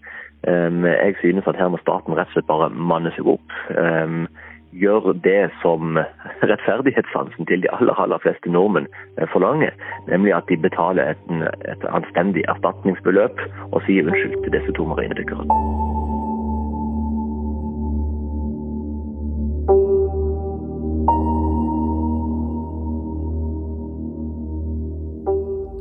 Ehm, 0.48 0.84
jeg 0.86 1.16
synes 1.20 1.48
at 1.50 1.58
her 1.58 1.68
må 1.68 1.80
staten 1.82 2.16
rett 2.16 2.30
og 2.32 2.38
slett 2.38 2.48
bare 2.48 2.70
manne 2.70 3.12
seg 3.16 3.28
opp. 3.28 3.56
Ehm, 3.76 4.28
gjør 4.72 5.12
det 5.24 5.50
som 5.62 5.98
rettferdighetssansen 6.50 7.46
til 7.50 7.64
de 7.64 7.72
aller, 7.74 7.94
aller 7.98 8.22
fleste 8.22 8.52
nordmenn 8.52 8.88
eh, 9.18 9.26
forlanger. 9.32 9.74
Nemlig 10.08 10.36
at 10.36 10.48
de 10.48 10.60
betaler 10.68 11.14
et, 11.14 11.32
et 11.68 11.88
anstendig 11.90 12.46
erstatningsbeløp 12.52 13.42
og 13.72 13.82
sier 13.88 14.06
unnskyld 14.06 14.38
til 14.44 14.54
disse 14.58 14.78
to 14.78 14.86
marinedykkerne. 14.92 15.99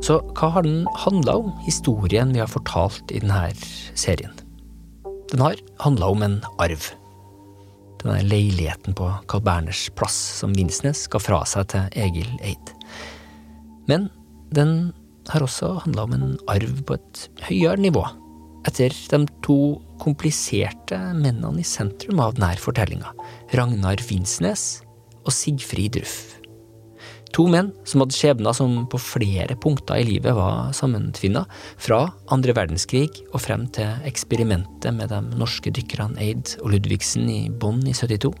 Så 0.00 0.16
hva 0.32 0.48
har 0.54 0.64
den 0.64 0.86
handla 1.02 1.34
om, 1.42 1.50
historien 1.66 2.32
vi 2.32 2.40
har 2.40 2.48
fortalt 2.48 3.12
i 3.12 3.20
denne 3.20 3.50
serien? 3.98 4.32
Den 5.30 5.42
har 5.44 5.60
handla 5.84 6.08
om 6.14 6.24
en 6.24 6.38
arv. 6.58 6.86
Denne 8.00 8.22
leiligheten 8.24 8.96
på 8.96 9.10
Carl 9.28 9.44
Berners 9.44 9.84
plass 9.98 10.16
som 10.40 10.56
Vinsnes 10.56 11.04
ga 11.12 11.20
fra 11.20 11.42
seg 11.48 11.68
til 11.74 12.00
Egil 12.00 12.32
Eid. 12.40 12.72
Men 13.90 14.08
den 14.56 14.90
har 15.28 15.44
også 15.44 15.74
handla 15.84 16.08
om 16.08 16.16
en 16.16 16.34
arv 16.50 16.80
på 16.88 16.96
et 16.96 17.26
høyere 17.50 17.84
nivå, 17.84 18.06
etter 18.66 18.96
de 19.12 19.22
to 19.44 19.60
kompliserte 20.00 20.96
mennene 21.12 21.60
i 21.60 21.66
sentrum 21.66 22.24
av 22.24 22.38
denne 22.38 22.56
fortellinga, 22.60 23.12
Ragnar 23.52 24.00
Vinsnes 24.08 24.80
og 25.26 25.34
Sigfrid 25.36 26.00
Ruff. 26.00 26.39
To 27.36 27.46
menn 27.46 27.70
som 27.86 28.02
hadde 28.02 28.16
skjebner 28.16 28.54
som 28.56 28.72
på 28.90 28.98
flere 28.98 29.54
punkter 29.62 30.00
i 30.00 30.06
livet 30.08 30.34
var 30.34 30.72
sammentvinna, 30.74 31.44
fra 31.78 32.02
andre 32.34 32.54
verdenskrig 32.56 33.22
og 33.30 33.42
frem 33.44 33.68
til 33.74 34.02
eksperimentet 34.08 34.96
med 34.96 35.12
de 35.12 35.20
norske 35.38 35.70
dykkerne 35.74 36.18
Eid 36.22 36.56
og 36.64 36.74
Ludvigsen 36.74 37.30
i 37.30 37.42
Bonn 37.50 37.84
i 37.86 37.94
72. 37.94 38.32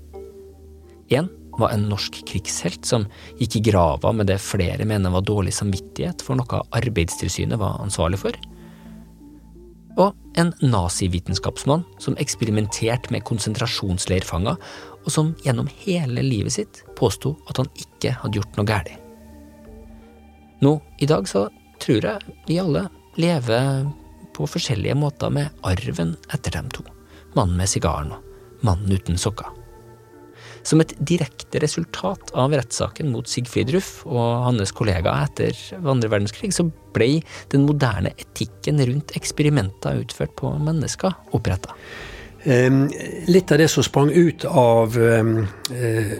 Én 1.14 1.30
var 1.60 1.74
en 1.74 1.88
norsk 1.90 2.22
krigshelt 2.26 2.86
som 2.88 3.06
gikk 3.38 3.60
i 3.60 3.64
grava 3.70 4.12
med 4.16 4.30
det 4.30 4.40
flere 4.42 4.86
mener 4.88 5.12
var 5.14 5.26
dårlig 5.26 5.54
samvittighet 5.54 6.24
for 6.24 6.38
noe 6.38 6.62
Arbeidstilsynet 6.74 7.60
var 7.60 7.78
ansvarlig 7.84 8.20
for. 8.22 8.38
Og 10.00 10.14
en 10.38 10.52
nazivitenskapsmann 10.62 11.82
som 12.00 12.16
eksperimenterte 12.22 13.10
med 13.12 13.26
konsentrasjonsleirfanger 13.28 14.56
og 15.04 15.12
som 15.14 15.32
gjennom 15.44 15.68
hele 15.82 16.24
livet 16.24 16.56
sitt 16.56 16.82
påsto 16.98 17.36
at 17.48 17.60
han 17.62 17.70
ikke 17.80 18.14
hadde 18.22 18.40
gjort 18.40 18.58
noe 18.58 18.68
galt. 18.68 18.92
Nå, 20.60 20.74
i 21.00 21.08
dag 21.08 21.28
så 21.28 21.46
tror 21.80 22.04
jeg 22.04 22.34
vi 22.48 22.58
alle 22.60 22.84
lever 23.20 23.86
på 24.36 24.48
forskjellige 24.48 24.96
måter 24.98 25.32
med 25.32 25.48
arven 25.66 26.14
etter 26.32 26.52
dem 26.56 26.68
to. 26.74 26.84
Mannen 27.36 27.56
med 27.60 27.70
sigaren 27.70 28.12
og 28.16 28.26
Mannen 28.66 28.92
uten 28.92 29.16
sokker. 29.16 29.48
Som 30.66 30.82
et 30.82 30.92
direkte 31.08 31.62
resultat 31.62 32.32
av 32.36 32.52
rettssaken 32.52 33.08
mot 33.08 33.28
Sigfrid 33.28 33.70
Ruff 33.72 34.02
og 34.04 34.44
hans 34.44 34.74
kollegaer 34.76 35.24
etter 35.24 35.56
andre 35.80 36.10
verdenskrig, 36.12 36.52
så 36.52 36.66
ble 36.92 37.22
den 37.54 37.64
moderne 37.64 38.12
etikken 38.20 38.82
rundt 38.84 39.14
eksperimenter 39.16 40.02
utført 40.02 40.34
på 40.36 40.52
mennesker 40.60 41.16
oppretta. 41.36 41.72
Litt 42.40 43.52
av 43.52 43.60
det 43.60 43.68
som 43.68 43.84
sprang 43.84 44.08
ut 44.10 44.46
av 44.48 44.94
uh, 44.96 45.42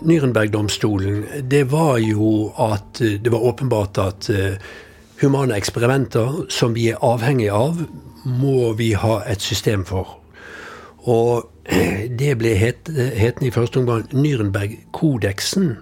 Nürnberg-domstolen, 0.04 1.22
det 1.48 1.62
var 1.72 1.96
jo 2.04 2.50
at 2.60 3.00
uh, 3.00 3.14
det 3.16 3.32
var 3.32 3.46
åpenbart 3.48 4.00
at 4.04 4.28
uh, 4.28 4.58
humane 5.22 5.56
eksperimenter 5.56 6.44
som 6.52 6.76
vi 6.76 6.90
er 6.92 7.00
avhengig 7.00 7.48
av, 7.48 7.80
må 8.24 8.72
vi 8.76 8.92
ha 8.92 9.22
et 9.28 9.40
system 9.40 9.84
for. 9.88 10.18
Og 11.08 11.48
det 12.20 12.34
ble 12.40 12.54
hetende 12.58 13.48
i 13.48 13.54
første 13.54 13.80
omgang 13.80 14.04
Nürnberg-kodeksen, 14.12 15.74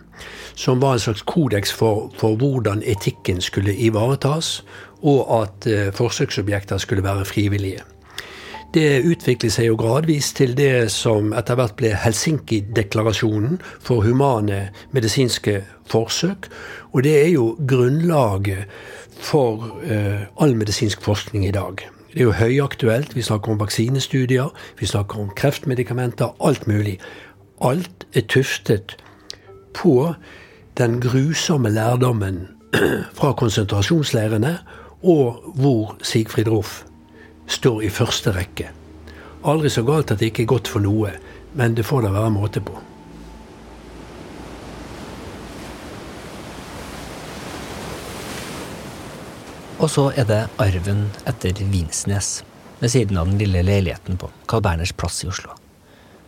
som 0.59 0.83
var 0.83 0.97
en 0.97 1.03
slags 1.03 1.23
kodeks 1.23 1.73
for, 1.73 2.11
for, 2.19 2.37
hvordan 2.37 2.83
etikken 2.87 3.41
skulle 3.41 3.75
ivaretas, 3.75 4.65
og 5.03 5.43
at 5.43 5.67
eh, 5.71 5.93
forsøksobjekter 5.95 6.79
skulle 6.83 7.05
være 7.05 7.25
frivillige. 7.25 7.85
Det 8.75 9.01
utviklet 9.01 9.55
seg 9.55 9.71
jo 9.71 9.77
gradvis 9.81 10.35
til 10.37 10.51
det 10.57 10.91
som 10.93 11.31
etter 11.37 11.57
hvert 11.57 11.77
ble 11.79 11.95
Helsinki-deklarasjonen 11.97 13.63
for 13.81 14.05
humane 14.05 14.67
medisinske 14.93 15.63
forsøk. 15.89 16.51
Og 16.93 17.07
det 17.07 17.15
er 17.17 17.31
jo 17.33 17.55
grunnlaget 17.71 18.69
for 19.25 19.65
eh, 19.89 20.29
all 20.37 20.53
medisinsk 20.57 21.01
forskning 21.03 21.47
i 21.49 21.55
dag. 21.57 21.81
Det 22.13 22.21
er 22.21 22.27
jo 22.27 22.35
høyaktuelt. 22.37 23.15
Vi 23.17 23.25
snakker 23.25 23.55
om 23.55 23.61
vaksinestudier, 23.61 24.53
vi 24.77 24.87
snakker 24.87 25.23
om 25.23 25.31
kreftmedikamenter, 25.37 26.37
alt 26.45 26.67
mulig. 26.69 26.99
Alt 27.65 28.05
er 28.13 28.29
tuftet 28.29 28.99
på 29.75 30.13
den 30.77 31.01
grusomme 31.01 31.73
lærdommen 31.73 32.49
fra 33.19 33.33
konsentrasjonsleirene, 33.33 34.59
og 35.03 35.55
hvor 35.57 35.97
Sigfrid 36.03 36.53
Ruff 36.53 36.83
står 37.49 37.85
i 37.87 37.93
første 37.93 38.33
rekke. 38.37 38.71
Aldri 39.49 39.71
så 39.73 39.85
galt 39.87 40.13
at 40.13 40.21
det 40.21 40.33
ikke 40.33 40.45
er 40.45 40.53
godt 40.55 40.71
for 40.71 40.85
noe, 40.85 41.15
men 41.59 41.77
det 41.79 41.87
får 41.87 42.05
da 42.05 42.13
være 42.15 42.35
måte 42.35 42.63
på. 42.65 42.77
Og 49.79 49.87
så 49.93 50.09
er 50.19 50.27
det 50.27 50.41
arven 50.59 51.05
etter 51.31 51.61
Vinsnes, 51.71 52.41
ved 52.81 52.91
siden 52.91 53.19
av 53.21 53.29
den 53.31 53.39
lille 53.39 53.63
leiligheten 53.63 54.19
på 54.19 54.31
Carl 54.51 54.65
Berners 54.67 54.91
plass 54.93 55.23
i 55.23 55.31
Oslo. 55.31 55.55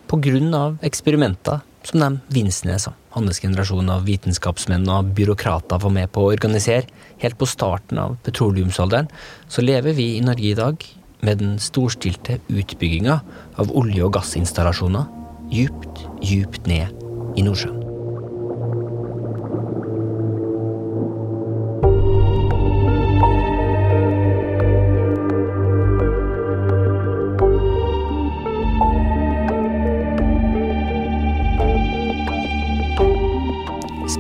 På 0.07 0.21
grunn 0.23 0.55
av 0.55 0.79
eksperimenter 0.87 1.59
som 1.87 2.03
de 2.03 2.35
Vinsnes 2.35 2.87
og 2.87 2.95
hans 3.17 3.41
generasjon 3.43 3.91
av 3.91 4.07
vitenskapsmenn 4.07 4.87
og 4.93 5.11
byråkrater 5.19 5.83
var 5.83 5.95
med 5.95 6.13
på 6.15 6.23
å 6.23 6.31
organisere 6.31 6.87
helt 7.23 7.39
på 7.41 7.49
starten 7.51 7.99
av 7.99 8.17
petroleumsalderen, 8.27 9.11
så 9.51 9.67
lever 9.67 9.99
vi 9.99 10.13
i 10.17 10.25
Norge 10.25 10.51
i 10.53 10.59
dag 10.59 10.87
med 11.27 11.41
den 11.43 11.59
storstilte 11.61 12.39
utbygginga 12.49 13.21
av 13.61 13.73
olje- 13.77 14.05
og 14.07 14.15
gassinstallasjoner 14.17 15.09
djupt, 15.51 16.07
djupt 16.23 16.67
ned 16.71 16.95
i 17.37 17.45
Nordsjøen. 17.47 17.79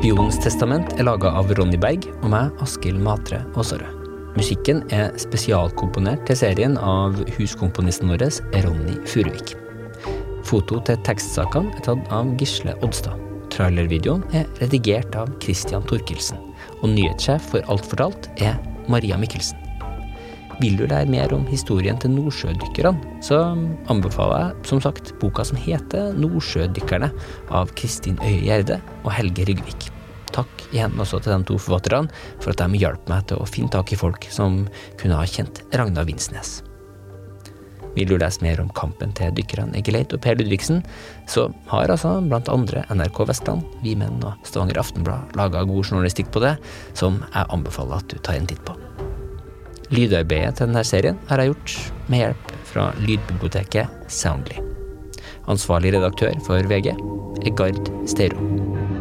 Spionens 0.00 0.38
testament 0.40 0.94
er 0.96 1.04
laga 1.04 1.34
av 1.36 1.52
Ronny 1.58 1.76
Berg 1.76 2.08
og 2.22 2.30
meg, 2.32 2.54
Askild 2.64 3.02
Matre 3.04 3.44
Aasarød. 3.52 3.99
Musikken 4.38 4.84
er 4.94 5.10
spesialkomponert 5.18 6.22
til 6.28 6.38
serien 6.38 6.76
av 6.78 7.16
huskomponisten 7.34 8.12
vår, 8.12 8.22
Ronny 8.62 8.94
Furuvik. 9.10 9.56
Foto 10.46 10.78
til 10.86 11.00
tekstsakene 11.06 11.74
er 11.74 11.82
tatt 11.88 12.12
av 12.14 12.30
Gisle 12.38 12.76
Odstad. 12.86 13.18
Trailervideoen 13.50 14.22
er 14.30 14.46
redigert 14.60 15.18
av 15.18 15.32
Christian 15.42 15.82
Torkelsen. 15.90 16.38
Og 16.80 16.94
nyhetssjef 16.94 17.50
for 17.50 17.66
Alt 17.72 17.90
fortalt 17.90 18.30
er 18.38 18.54
Maria 18.90 19.18
Mikkelsen. 19.18 19.58
Vil 20.60 20.76
du 20.78 20.86
lære 20.86 21.10
mer 21.10 21.32
om 21.34 21.46
historien 21.48 21.98
til 21.98 22.12
nordsjødykkerne, 22.14 23.18
så 23.24 23.42
anbefaler 23.90 24.44
jeg 24.44 24.70
som 24.70 24.82
sagt 24.84 25.14
boka 25.18 25.42
som 25.48 25.58
heter 25.58 26.12
Nordsjødykkerne 26.20 27.10
av 27.50 27.72
Kristin 27.80 28.20
Øye 28.22 28.44
Gjerde 28.44 28.78
og 29.02 29.16
Helge 29.16 29.48
Ryggvik. 29.48 29.89
Takk 30.34 30.66
igjen 30.70 30.98
også 31.00 31.20
til 31.24 31.34
de 31.34 31.48
to 31.48 31.58
forfatterne 31.58 32.10
for 32.40 32.52
at 32.52 32.62
de 32.62 32.80
hjalp 32.80 33.08
meg 33.10 33.26
til 33.30 33.40
å 33.40 33.48
finne 33.48 33.72
tak 33.72 33.92
i 33.92 33.98
folk 33.98 34.26
som 34.32 34.64
kunne 35.00 35.18
ha 35.18 35.26
kjent 35.28 35.62
Ragnar 35.74 36.06
Vinsnes. 36.08 36.60
Vil 37.96 38.06
du 38.06 38.16
lese 38.20 38.42
mer 38.44 38.60
om 38.62 38.70
kampen 38.76 39.10
til 39.18 39.32
dykkerne 39.34 39.74
Egeleit 39.80 40.12
og 40.14 40.22
Per 40.22 40.38
Ludvigsen, 40.38 40.84
så 41.30 41.48
har 41.72 41.90
altså 41.90 42.16
blant 42.22 42.50
andre 42.52 42.84
NRK 42.92 43.24
Vestland, 43.32 43.66
Vi 43.82 43.96
Menn 43.98 44.22
og 44.22 44.38
Stavanger 44.46 44.78
Aftenblad 44.82 45.34
laga 45.38 45.64
god 45.66 45.82
journalistikk 45.82 46.30
på 46.30 46.44
det, 46.44 46.54
som 46.94 47.18
jeg 47.26 47.50
anbefaler 47.50 47.98
at 47.98 48.12
du 48.12 48.18
tar 48.22 48.38
en 48.38 48.46
titt 48.50 48.62
på. 48.66 48.76
Lydarbeidet 49.90 50.54
til 50.60 50.68
denne 50.70 50.86
serien 50.86 51.18
har 51.26 51.42
jeg 51.42 51.50
gjort 51.50 51.76
med 52.06 52.22
hjelp 52.22 52.52
fra 52.70 52.90
lydbiblioteket 53.02 54.10
Soundly. 54.20 54.62
Ansvarlig 55.50 55.96
redaktør 55.96 56.38
for 56.46 56.62
VG 56.70 56.92
er 56.94 57.54
Gard 57.58 57.90
Steiro. 58.06 58.99